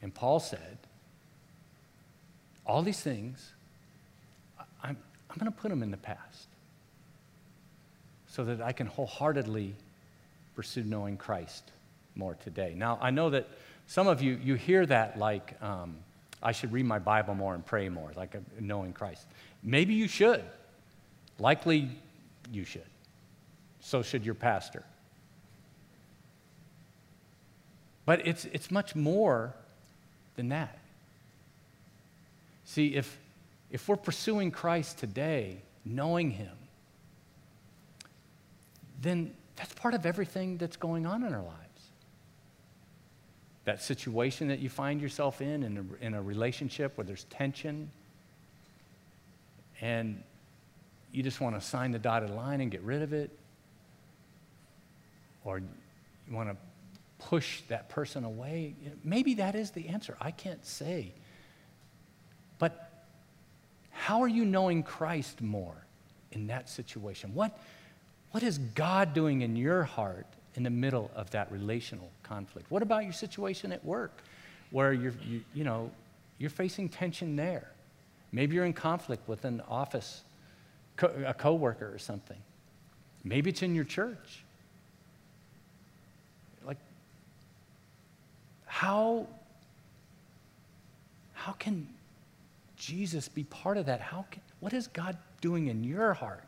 And 0.03 0.15
Paul 0.15 0.39
said, 0.39 0.79
all 2.71 2.83
these 2.83 3.01
things, 3.01 3.53
I'm, 4.83 4.97
I'm 5.29 5.39
going 5.39 5.51
to 5.51 5.59
put 5.59 5.71
them 5.71 5.83
in 5.83 5.91
the 5.91 5.97
past 5.97 6.47
so 8.29 8.45
that 8.45 8.63
I 8.63 8.73
can 8.73 8.87
wholeheartedly 8.87 9.75
pursue 10.55 10.85
knowing 10.85 11.17
Christ 11.17 11.65
more 12.15 12.37
today. 12.45 12.75
Now, 12.77 12.97
I 13.03 13.11
know 13.11 13.31
that 13.31 13.49
some 13.89 14.07
of 14.07 14.23
you, 14.23 14.39
you 14.43 14.55
hear 14.55 14.87
that 14.87 15.19
like, 15.19 15.61
um, 15.61 15.97
I 16.43 16.53
should 16.53 16.73
read 16.73 16.87
my 16.87 17.01
Bible 17.01 17.35
more 17.35 17.55
and 17.55 17.67
pray 17.67 17.89
more, 17.89 18.13
like 18.17 18.37
uh, 18.37 18.39
knowing 18.61 18.93
Christ. 18.93 19.27
Maybe 19.65 19.95
you 19.95 20.07
should. 20.07 20.45
Likely 21.41 21.89
you 22.53 22.65
should. 22.65 22.87
So 23.81 24.03
should 24.03 24.25
your 24.25 24.37
pastor. 24.37 24.85
But 28.07 28.27
it's, 28.27 28.45
it's 28.47 28.71
much 28.71 28.95
more 28.95 29.55
than 30.37 30.51
that. 30.51 30.80
See, 32.71 32.95
if, 32.95 33.19
if 33.73 33.89
we're 33.89 33.97
pursuing 33.97 34.53
Christ 34.53 34.99
today, 34.99 35.57
knowing 35.85 36.31
Him, 36.31 36.57
then 39.03 39.33
that's 39.57 39.75
part 39.75 39.93
of 39.93 40.07
everything 40.07 40.57
that's 40.57 40.77
going 40.77 41.05
on 41.05 41.25
in 41.25 41.35
our 41.35 41.43
lives. 41.43 41.57
That 43.65 43.83
situation 43.83 44.47
that 44.49 44.61
you 44.61 44.71
find 44.71 45.01
yourself 45.01 45.41
in, 45.41 45.65
in 45.65 45.79
a, 46.01 46.07
in 46.07 46.15
a 46.15 46.23
relationship 46.23 46.97
where 46.97 47.05
there's 47.05 47.25
tension, 47.25 47.91
and 49.81 50.23
you 51.11 51.25
just 51.25 51.41
want 51.41 51.57
to 51.57 51.61
sign 51.61 51.91
the 51.91 51.99
dotted 51.99 52.31
line 52.31 52.61
and 52.61 52.71
get 52.71 52.83
rid 52.83 53.03
of 53.03 53.13
it, 53.13 53.37
or 55.45 55.59
you 55.59 55.67
want 56.31 56.51
to 56.51 56.57
push 57.19 57.63
that 57.63 57.89
person 57.89 58.23
away, 58.23 58.77
maybe 59.03 59.35
that 59.35 59.57
is 59.57 59.73
the 59.73 59.89
answer. 59.89 60.17
I 60.21 60.31
can't 60.31 60.65
say. 60.65 61.11
But 62.61 62.91
how 63.91 64.23
are 64.23 64.29
you 64.29 64.45
knowing 64.45 64.85
Christ 64.85 65.43
more 65.43 65.75
in 66.31 66.47
that 66.47 66.69
situation? 66.69 67.35
What, 67.35 67.59
what 68.31 68.45
is 68.45 68.59
God 68.59 69.13
doing 69.13 69.43
in 69.43 69.57
your 69.57 69.83
heart 69.83 70.27
in 70.55 70.63
the 70.63 70.71
middle 70.71 71.11
of 71.17 71.31
that 71.31 71.51
relational 71.51 72.09
conflict? 72.23 72.71
What 72.71 72.83
about 72.83 73.03
your 73.03 73.13
situation 73.13 73.73
at 73.73 73.85
work 73.85 74.23
where 74.71 74.93
you're, 74.93 75.15
you, 75.27 75.41
you 75.53 75.65
know, 75.65 75.91
you're 76.39 76.51
facing 76.51 76.89
tension 76.89 77.35
there? 77.35 77.73
Maybe 78.31 78.55
you're 78.55 78.65
in 78.65 78.73
conflict 78.73 79.29
with 79.29 79.45
an 79.45 79.63
office, 79.69 80.23
co- 80.97 81.13
a 81.27 81.35
coworker 81.35 81.93
or 81.93 81.99
something. 81.99 82.39
Maybe 83.25 83.51
it's 83.51 83.63
in 83.63 83.75
your 83.75 83.85
church. 83.85 84.45
Like, 86.65 86.79
how, 88.67 89.27
how 91.33 91.53
can 91.53 91.89
Jesus 92.81 93.29
be 93.29 93.45
part 93.45 93.77
of 93.77 93.87
that? 93.87 94.01
How 94.01 94.25
can, 94.31 94.41
what 94.59 94.73
is 94.73 94.87
God 94.87 95.19
doing 95.43 95.69
in 95.69 95.85
your 95.85 96.15
heart 96.15 96.43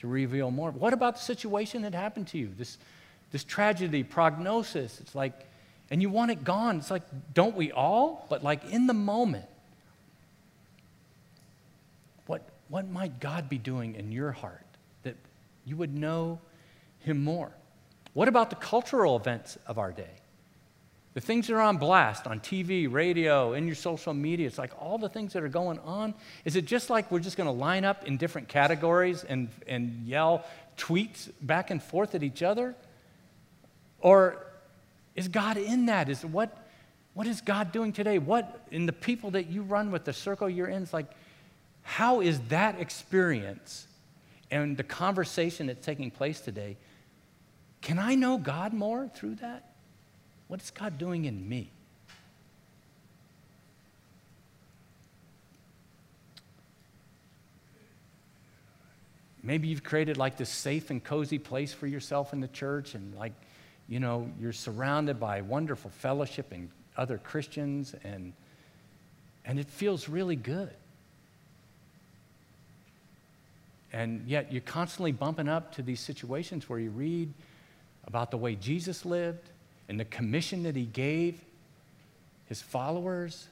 to 0.00 0.08
reveal 0.08 0.50
more? 0.50 0.72
What 0.72 0.92
about 0.92 1.14
the 1.14 1.22
situation 1.22 1.82
that 1.82 1.94
happened 1.94 2.26
to 2.28 2.38
you? 2.38 2.50
This, 2.58 2.76
this 3.30 3.44
tragedy, 3.44 4.02
prognosis. 4.02 5.00
It's 5.00 5.14
like, 5.14 5.32
and 5.88 6.02
you 6.02 6.10
want 6.10 6.32
it 6.32 6.42
gone. 6.42 6.78
It's 6.78 6.90
like, 6.90 7.04
don't 7.32 7.54
we 7.54 7.70
all? 7.70 8.26
But 8.28 8.42
like 8.42 8.68
in 8.72 8.88
the 8.88 8.94
moment, 8.94 9.46
what, 12.26 12.42
what 12.68 12.88
might 12.88 13.20
God 13.20 13.48
be 13.48 13.58
doing 13.58 13.94
in 13.94 14.10
your 14.10 14.32
heart 14.32 14.66
that 15.04 15.14
you 15.64 15.76
would 15.76 15.96
know 15.96 16.40
Him 16.98 17.22
more? 17.22 17.52
What 18.12 18.26
about 18.26 18.50
the 18.50 18.56
cultural 18.56 19.14
events 19.14 19.56
of 19.68 19.78
our 19.78 19.92
day? 19.92 20.10
The 21.20 21.26
things 21.26 21.48
that 21.48 21.54
are 21.54 21.60
on 21.60 21.76
blast 21.76 22.26
on 22.26 22.40
TV, 22.40 22.90
radio, 22.90 23.52
in 23.52 23.66
your 23.66 23.74
social 23.74 24.14
media, 24.14 24.46
it's 24.46 24.56
like 24.56 24.72
all 24.80 24.96
the 24.96 25.10
things 25.10 25.34
that 25.34 25.42
are 25.42 25.50
going 25.50 25.78
on. 25.80 26.14
Is 26.46 26.56
it 26.56 26.64
just 26.64 26.88
like 26.88 27.10
we're 27.10 27.20
just 27.20 27.36
going 27.36 27.46
to 27.46 27.52
line 27.52 27.84
up 27.84 28.06
in 28.06 28.16
different 28.16 28.48
categories 28.48 29.22
and, 29.22 29.50
and 29.66 30.06
yell 30.06 30.46
tweets 30.78 31.30
back 31.42 31.70
and 31.70 31.82
forth 31.82 32.14
at 32.14 32.22
each 32.22 32.42
other? 32.42 32.74
Or 33.98 34.46
is 35.14 35.28
God 35.28 35.58
in 35.58 35.84
that? 35.86 36.08
Is 36.08 36.24
what, 36.24 36.56
what 37.12 37.26
is 37.26 37.42
God 37.42 37.70
doing 37.70 37.92
today? 37.92 38.18
What 38.18 38.66
in 38.70 38.86
the 38.86 38.92
people 38.94 39.32
that 39.32 39.50
you 39.50 39.60
run 39.60 39.90
with, 39.90 40.06
the 40.06 40.14
circle 40.14 40.48
you're 40.48 40.68
in, 40.68 40.82
it's 40.82 40.94
like, 40.94 41.10
how 41.82 42.22
is 42.22 42.40
that 42.48 42.80
experience 42.80 43.86
and 44.50 44.74
the 44.74 44.84
conversation 44.84 45.66
that's 45.66 45.84
taking 45.84 46.10
place 46.10 46.40
today? 46.40 46.78
Can 47.82 47.98
I 47.98 48.14
know 48.14 48.38
God 48.38 48.72
more 48.72 49.10
through 49.14 49.34
that? 49.34 49.69
What 50.50 50.60
is 50.60 50.72
God 50.72 50.98
doing 50.98 51.26
in 51.26 51.48
me? 51.48 51.70
Maybe 59.44 59.68
you've 59.68 59.84
created 59.84 60.16
like 60.16 60.36
this 60.36 60.48
safe 60.48 60.90
and 60.90 61.04
cozy 61.04 61.38
place 61.38 61.72
for 61.72 61.86
yourself 61.86 62.32
in 62.32 62.40
the 62.40 62.48
church, 62.48 62.96
and 62.96 63.14
like, 63.14 63.32
you 63.88 64.00
know, 64.00 64.28
you're 64.40 64.52
surrounded 64.52 65.20
by 65.20 65.40
wonderful 65.42 65.88
fellowship 65.88 66.50
and 66.50 66.68
other 66.96 67.18
Christians, 67.18 67.94
and, 68.02 68.32
and 69.44 69.60
it 69.60 69.68
feels 69.68 70.08
really 70.08 70.34
good. 70.34 70.74
And 73.92 74.26
yet 74.26 74.50
you're 74.52 74.62
constantly 74.62 75.12
bumping 75.12 75.48
up 75.48 75.76
to 75.76 75.82
these 75.82 76.00
situations 76.00 76.68
where 76.68 76.80
you 76.80 76.90
read 76.90 77.32
about 78.04 78.32
the 78.32 78.36
way 78.36 78.56
Jesus 78.56 79.04
lived 79.04 79.48
and 79.90 79.98
the 79.98 80.04
commission 80.04 80.62
that 80.62 80.76
he 80.76 80.84
gave 80.84 81.44
his 82.46 82.62
followers. 82.62 83.48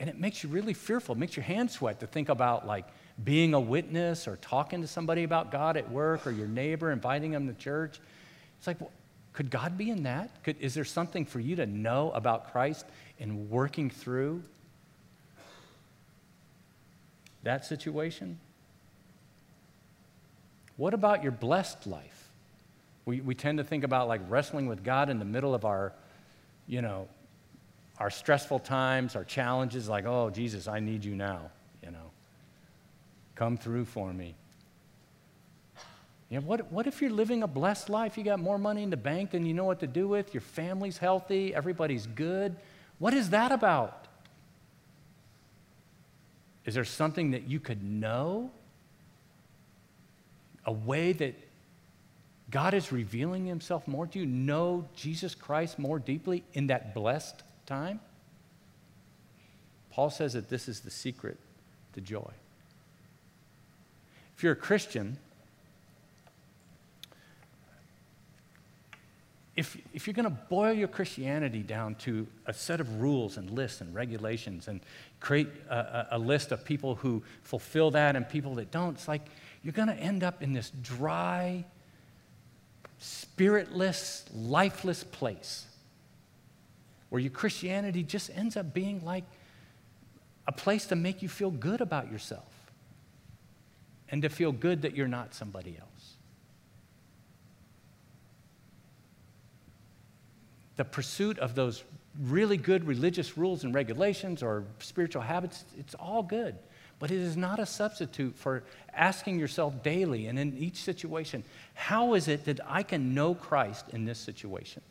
And 0.00 0.10
it 0.10 0.18
makes 0.18 0.42
you 0.42 0.48
really 0.48 0.74
fearful. 0.74 1.14
It 1.14 1.18
makes 1.18 1.36
your 1.36 1.44
hands 1.44 1.74
sweat 1.74 2.00
to 2.00 2.08
think 2.08 2.28
about 2.28 2.66
like 2.66 2.84
being 3.22 3.54
a 3.54 3.60
witness 3.60 4.26
or 4.26 4.36
talking 4.38 4.80
to 4.80 4.88
somebody 4.88 5.22
about 5.22 5.52
God 5.52 5.76
at 5.76 5.88
work 5.92 6.26
or 6.26 6.32
your 6.32 6.48
neighbor, 6.48 6.90
inviting 6.90 7.30
them 7.30 7.46
to 7.46 7.54
church. 7.54 8.00
It's 8.58 8.66
like, 8.66 8.80
well, 8.80 8.90
could 9.32 9.48
God 9.48 9.78
be 9.78 9.90
in 9.90 10.02
that? 10.02 10.42
Could, 10.42 10.56
is 10.58 10.74
there 10.74 10.84
something 10.84 11.24
for 11.24 11.38
you 11.38 11.54
to 11.56 11.64
know 11.64 12.10
about 12.10 12.50
Christ 12.50 12.84
and 13.20 13.48
working 13.48 13.90
through 13.90 14.42
that 17.44 17.64
situation? 17.64 18.40
What 20.76 20.94
about 20.94 21.22
your 21.22 21.32
blessed 21.32 21.86
life? 21.86 22.21
We, 23.04 23.20
we 23.20 23.34
tend 23.34 23.58
to 23.58 23.64
think 23.64 23.84
about 23.84 24.08
like 24.08 24.20
wrestling 24.28 24.68
with 24.68 24.84
God 24.84 25.08
in 25.10 25.18
the 25.18 25.24
middle 25.24 25.54
of 25.54 25.64
our, 25.64 25.92
you 26.66 26.82
know, 26.82 27.08
our 27.98 28.10
stressful 28.10 28.60
times, 28.60 29.16
our 29.16 29.24
challenges, 29.24 29.88
like, 29.88 30.06
oh, 30.06 30.30
Jesus, 30.30 30.68
I 30.68 30.80
need 30.80 31.04
you 31.04 31.14
now, 31.14 31.50
you 31.84 31.90
know. 31.90 32.10
Come 33.34 33.56
through 33.56 33.84
for 33.84 34.12
me. 34.12 34.34
You 36.28 36.40
know, 36.40 36.46
what, 36.46 36.72
what 36.72 36.86
if 36.86 37.02
you're 37.02 37.10
living 37.10 37.42
a 37.42 37.46
blessed 37.46 37.90
life? 37.90 38.16
You 38.16 38.24
got 38.24 38.38
more 38.38 38.58
money 38.58 38.82
in 38.82 38.90
the 38.90 38.96
bank 38.96 39.32
than 39.32 39.44
you 39.44 39.52
know 39.52 39.64
what 39.64 39.80
to 39.80 39.86
do 39.86 40.08
with, 40.08 40.32
your 40.32 40.40
family's 40.40 40.96
healthy, 40.96 41.54
everybody's 41.54 42.06
good. 42.06 42.56
What 42.98 43.12
is 43.12 43.30
that 43.30 43.52
about? 43.52 44.06
Is 46.64 46.74
there 46.74 46.84
something 46.84 47.32
that 47.32 47.48
you 47.48 47.60
could 47.60 47.82
know? 47.82 48.50
A 50.64 50.72
way 50.72 51.12
that 51.12 51.34
God 52.52 52.74
is 52.74 52.92
revealing 52.92 53.46
himself 53.46 53.88
more 53.88 54.06
to 54.06 54.18
you? 54.20 54.26
Know 54.26 54.86
Jesus 54.94 55.34
Christ 55.34 55.78
more 55.78 55.98
deeply 55.98 56.44
in 56.52 56.68
that 56.68 56.94
blessed 56.94 57.42
time? 57.66 57.98
Paul 59.90 60.10
says 60.10 60.34
that 60.34 60.48
this 60.48 60.68
is 60.68 60.80
the 60.80 60.90
secret 60.90 61.38
to 61.94 62.00
joy. 62.00 62.30
If 64.36 64.42
you're 64.42 64.52
a 64.52 64.56
Christian, 64.56 65.16
if, 69.56 69.78
if 69.94 70.06
you're 70.06 70.14
going 70.14 70.24
to 70.24 70.30
boil 70.30 70.74
your 70.74 70.88
Christianity 70.88 71.60
down 71.60 71.94
to 71.96 72.26
a 72.46 72.52
set 72.52 72.80
of 72.80 73.00
rules 73.00 73.38
and 73.38 73.50
lists 73.50 73.80
and 73.80 73.94
regulations 73.94 74.68
and 74.68 74.80
create 75.20 75.48
a, 75.70 75.74
a, 75.74 76.08
a 76.12 76.18
list 76.18 76.52
of 76.52 76.64
people 76.66 76.96
who 76.96 77.22
fulfill 77.44 77.90
that 77.92 78.14
and 78.14 78.28
people 78.28 78.54
that 78.56 78.70
don't, 78.70 78.94
it's 78.94 79.08
like 79.08 79.26
you're 79.62 79.72
going 79.72 79.88
to 79.88 79.96
end 79.96 80.22
up 80.22 80.42
in 80.42 80.52
this 80.52 80.70
dry, 80.82 81.64
spiritless, 83.02 84.24
lifeless 84.32 85.02
place 85.02 85.66
where 87.08 87.20
your 87.20 87.32
Christianity 87.32 88.04
just 88.04 88.30
ends 88.34 88.56
up 88.56 88.72
being 88.72 89.04
like 89.04 89.24
a 90.46 90.52
place 90.52 90.86
to 90.86 90.96
make 90.96 91.20
you 91.20 91.28
feel 91.28 91.50
good 91.50 91.80
about 91.80 92.10
yourself 92.10 92.48
and 94.08 94.22
to 94.22 94.28
feel 94.28 94.52
good 94.52 94.82
that 94.82 94.94
you're 94.94 95.08
not 95.08 95.34
somebody 95.34 95.76
else. 95.78 96.14
The 100.76 100.84
pursuit 100.84 101.38
of 101.40 101.56
those 101.56 101.82
really 102.20 102.56
good 102.56 102.84
religious 102.84 103.36
rules 103.36 103.64
and 103.64 103.74
regulations 103.74 104.44
or 104.44 104.64
spiritual 104.78 105.22
habits, 105.22 105.64
it's 105.76 105.94
all 105.96 106.22
good. 106.22 106.54
But 107.02 107.10
it 107.10 107.18
is 107.18 107.36
not 107.36 107.58
a 107.58 107.66
substitute 107.66 108.38
for 108.38 108.62
asking 108.94 109.40
yourself 109.40 109.82
daily 109.82 110.28
and 110.28 110.38
in 110.38 110.56
each 110.56 110.76
situation, 110.76 111.42
how 111.74 112.14
is 112.14 112.28
it 112.28 112.44
that 112.44 112.60
I 112.64 112.84
can 112.84 113.12
know 113.12 113.34
Christ 113.34 113.86
in 113.88 114.04
this 114.04 114.20
situation? 114.20 114.82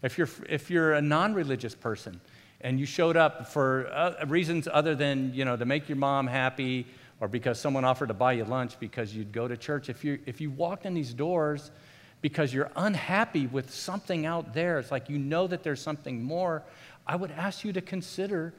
If 0.00 0.18
you're, 0.18 0.28
if 0.48 0.70
you're 0.70 0.92
a 0.92 1.02
non 1.02 1.34
religious 1.34 1.74
person 1.74 2.20
and 2.60 2.78
you 2.78 2.86
showed 2.86 3.16
up 3.16 3.48
for 3.48 3.88
uh, 3.92 4.24
reasons 4.28 4.68
other 4.72 4.94
than 4.94 5.34
you 5.34 5.44
know, 5.44 5.56
to 5.56 5.64
make 5.64 5.88
your 5.88 5.96
mom 5.96 6.28
happy 6.28 6.86
or 7.20 7.26
because 7.26 7.58
someone 7.58 7.84
offered 7.84 8.06
to 8.06 8.14
buy 8.14 8.34
you 8.34 8.44
lunch 8.44 8.78
because 8.78 9.12
you'd 9.12 9.32
go 9.32 9.48
to 9.48 9.56
church, 9.56 9.88
if 9.88 10.04
you, 10.04 10.20
if 10.26 10.40
you 10.40 10.52
walk 10.52 10.84
in 10.84 10.94
these 10.94 11.12
doors 11.12 11.72
because 12.20 12.54
you're 12.54 12.70
unhappy 12.76 13.48
with 13.48 13.74
something 13.74 14.26
out 14.26 14.54
there, 14.54 14.78
it's 14.78 14.92
like 14.92 15.10
you 15.10 15.18
know 15.18 15.48
that 15.48 15.64
there's 15.64 15.82
something 15.82 16.22
more, 16.22 16.62
I 17.04 17.16
would 17.16 17.32
ask 17.32 17.64
you 17.64 17.72
to 17.72 17.80
consider 17.80 18.54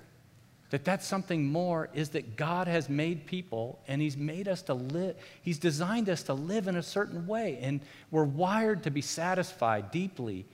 that 0.70 0.86
that 0.86 1.04
something 1.04 1.46
more 1.46 1.90
is 1.94 2.10
that 2.10 2.36
God 2.36 2.68
has 2.68 2.90
made 2.90 3.26
people 3.26 3.80
and 3.88 4.02
He's 4.02 4.18
made 4.18 4.48
us 4.48 4.62
to 4.64 4.74
live, 4.74 5.16
He's 5.42 5.58
designed 5.58 6.10
us 6.10 6.24
to 6.24 6.34
live 6.34 6.68
in 6.68 6.76
a 6.76 6.84
certain 6.84 7.26
way. 7.26 7.58
And 7.62 7.82
we're 8.12 8.24
wired 8.24 8.84
to 8.84 8.92
be 8.92 9.02
satisfied 9.02 9.92
deeply 9.92 10.46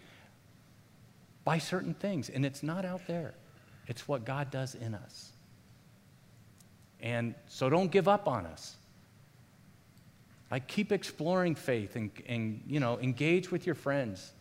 by 1.43 1.57
certain 1.57 1.93
things. 1.93 2.29
And 2.29 2.45
it's 2.45 2.63
not 2.63 2.85
out 2.85 3.05
there, 3.07 3.33
it's 3.87 4.07
what 4.07 4.25
God 4.25 4.51
does 4.51 4.75
in 4.75 4.95
us. 4.95 5.31
And 7.01 7.35
so 7.47 7.69
don't 7.69 7.91
give 7.91 8.07
up 8.07 8.27
on 8.27 8.45
us. 8.45 8.75
Like 10.49 10.67
keep 10.67 10.91
exploring 10.91 11.55
faith 11.55 11.95
and, 11.95 12.09
and 12.27 12.61
you 12.67 12.79
know, 12.79 12.99
engage 12.99 13.51
with 13.51 13.65
your 13.65 13.75
friends. 13.75 14.31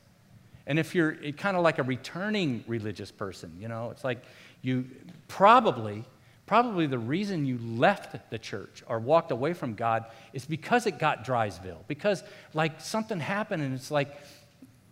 And 0.66 0.78
if 0.78 0.94
you're 0.94 1.16
eh, 1.22 1.32
kind 1.32 1.56
of 1.56 1.62
like 1.62 1.78
a 1.78 1.82
returning 1.82 2.64
religious 2.66 3.10
person, 3.10 3.54
you 3.60 3.68
know, 3.68 3.90
it's 3.90 4.04
like 4.04 4.22
you 4.64 4.86
probably, 5.28 6.04
probably 6.46 6.86
the 6.86 6.98
reason 6.98 7.44
you 7.44 7.58
left 7.58 8.30
the 8.30 8.38
church 8.38 8.82
or 8.86 8.98
walked 8.98 9.30
away 9.30 9.52
from 9.52 9.74
God 9.74 10.06
is 10.32 10.44
because 10.44 10.86
it 10.86 10.98
got 10.98 11.24
Drysville. 11.24 11.84
Because 11.86 12.22
like 12.54 12.80
something 12.80 13.20
happened 13.20 13.62
and 13.62 13.74
it's 13.74 13.90
like, 13.90 14.16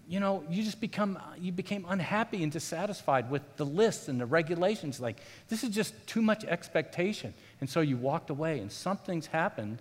you 0.07 0.21
know, 0.21 0.45
you 0.51 0.63
just 0.63 0.81
become, 0.81 1.19
you 1.41 1.53
became 1.53 1.87
unhappy 1.89 2.43
and 2.43 2.53
dissatisfied 2.53 3.31
with 3.31 3.43
the 3.57 3.65
lists 3.65 4.09
and 4.09 4.21
the 4.21 4.27
regulations. 4.27 5.01
Like, 5.01 5.17
this 5.49 5.65
is 5.65 5.71
just 5.71 5.95
too 6.07 6.21
much 6.21 6.45
expectation. 6.45 7.33
And 7.61 7.71
so 7.71 7.81
you 7.81 7.97
walked 7.97 8.29
away 8.29 8.59
and 8.59 8.71
something's 8.71 9.27
happened 9.27 9.81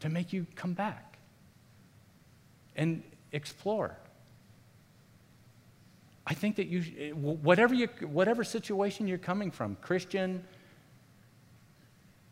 to 0.00 0.08
make 0.08 0.32
you 0.32 0.46
come 0.56 0.72
back 0.72 1.18
and 2.76 3.02
explore. 3.32 3.96
I 6.26 6.34
think 6.34 6.56
that 6.56 6.66
you, 6.66 6.84
eh, 6.98 7.10
whatever, 7.10 7.74
you, 7.74 7.88
whatever 8.00 8.44
situation 8.44 9.08
you're 9.08 9.18
coming 9.18 9.50
from, 9.50 9.76
Christian, 9.76 10.44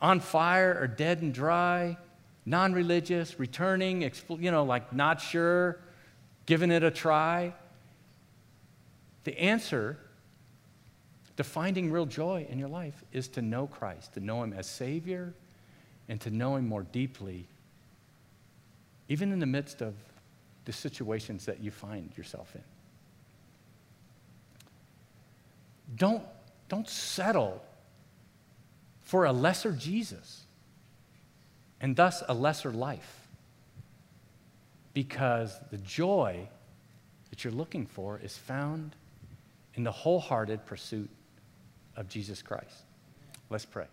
on 0.00 0.20
fire 0.20 0.78
or 0.80 0.86
dead 0.86 1.22
and 1.22 1.34
dry, 1.34 1.96
non 2.46 2.72
religious, 2.72 3.38
returning, 3.38 4.10
you 4.38 4.50
know, 4.50 4.64
like 4.64 4.92
not 4.92 5.20
sure, 5.20 5.80
giving 6.46 6.70
it 6.70 6.82
a 6.82 6.90
try, 6.90 7.52
the 9.24 9.38
answer 9.38 9.98
to 11.36 11.44
finding 11.44 11.90
real 11.90 12.06
joy 12.06 12.46
in 12.48 12.58
your 12.58 12.68
life 12.68 13.04
is 13.12 13.28
to 13.28 13.42
know 13.42 13.66
Christ, 13.66 14.14
to 14.14 14.20
know 14.20 14.42
Him 14.42 14.52
as 14.52 14.66
Savior, 14.66 15.34
and 16.08 16.20
to 16.20 16.30
know 16.30 16.56
Him 16.56 16.68
more 16.68 16.82
deeply, 16.82 17.46
even 19.08 19.32
in 19.32 19.38
the 19.38 19.46
midst 19.46 19.80
of 19.80 19.94
the 20.64 20.72
situations 20.72 21.46
that 21.46 21.60
you 21.60 21.70
find 21.70 22.10
yourself 22.16 22.54
in. 22.54 22.62
Don't, 25.96 26.22
don't 26.68 26.88
settle 26.88 27.62
for 29.02 29.24
a 29.24 29.32
lesser 29.32 29.72
Jesus 29.72 30.46
and 31.80 31.96
thus 31.96 32.22
a 32.28 32.34
lesser 32.34 32.70
life. 32.70 33.28
Because 34.92 35.58
the 35.70 35.78
joy 35.78 36.48
that 37.30 37.44
you're 37.44 37.52
looking 37.52 37.86
for 37.86 38.18
is 38.22 38.36
found 38.36 38.94
in 39.74 39.84
the 39.84 39.92
wholehearted 39.92 40.66
pursuit 40.66 41.10
of 41.96 42.08
Jesus 42.08 42.42
Christ. 42.42 42.84
Let's 43.50 43.64
pray. 43.64 43.86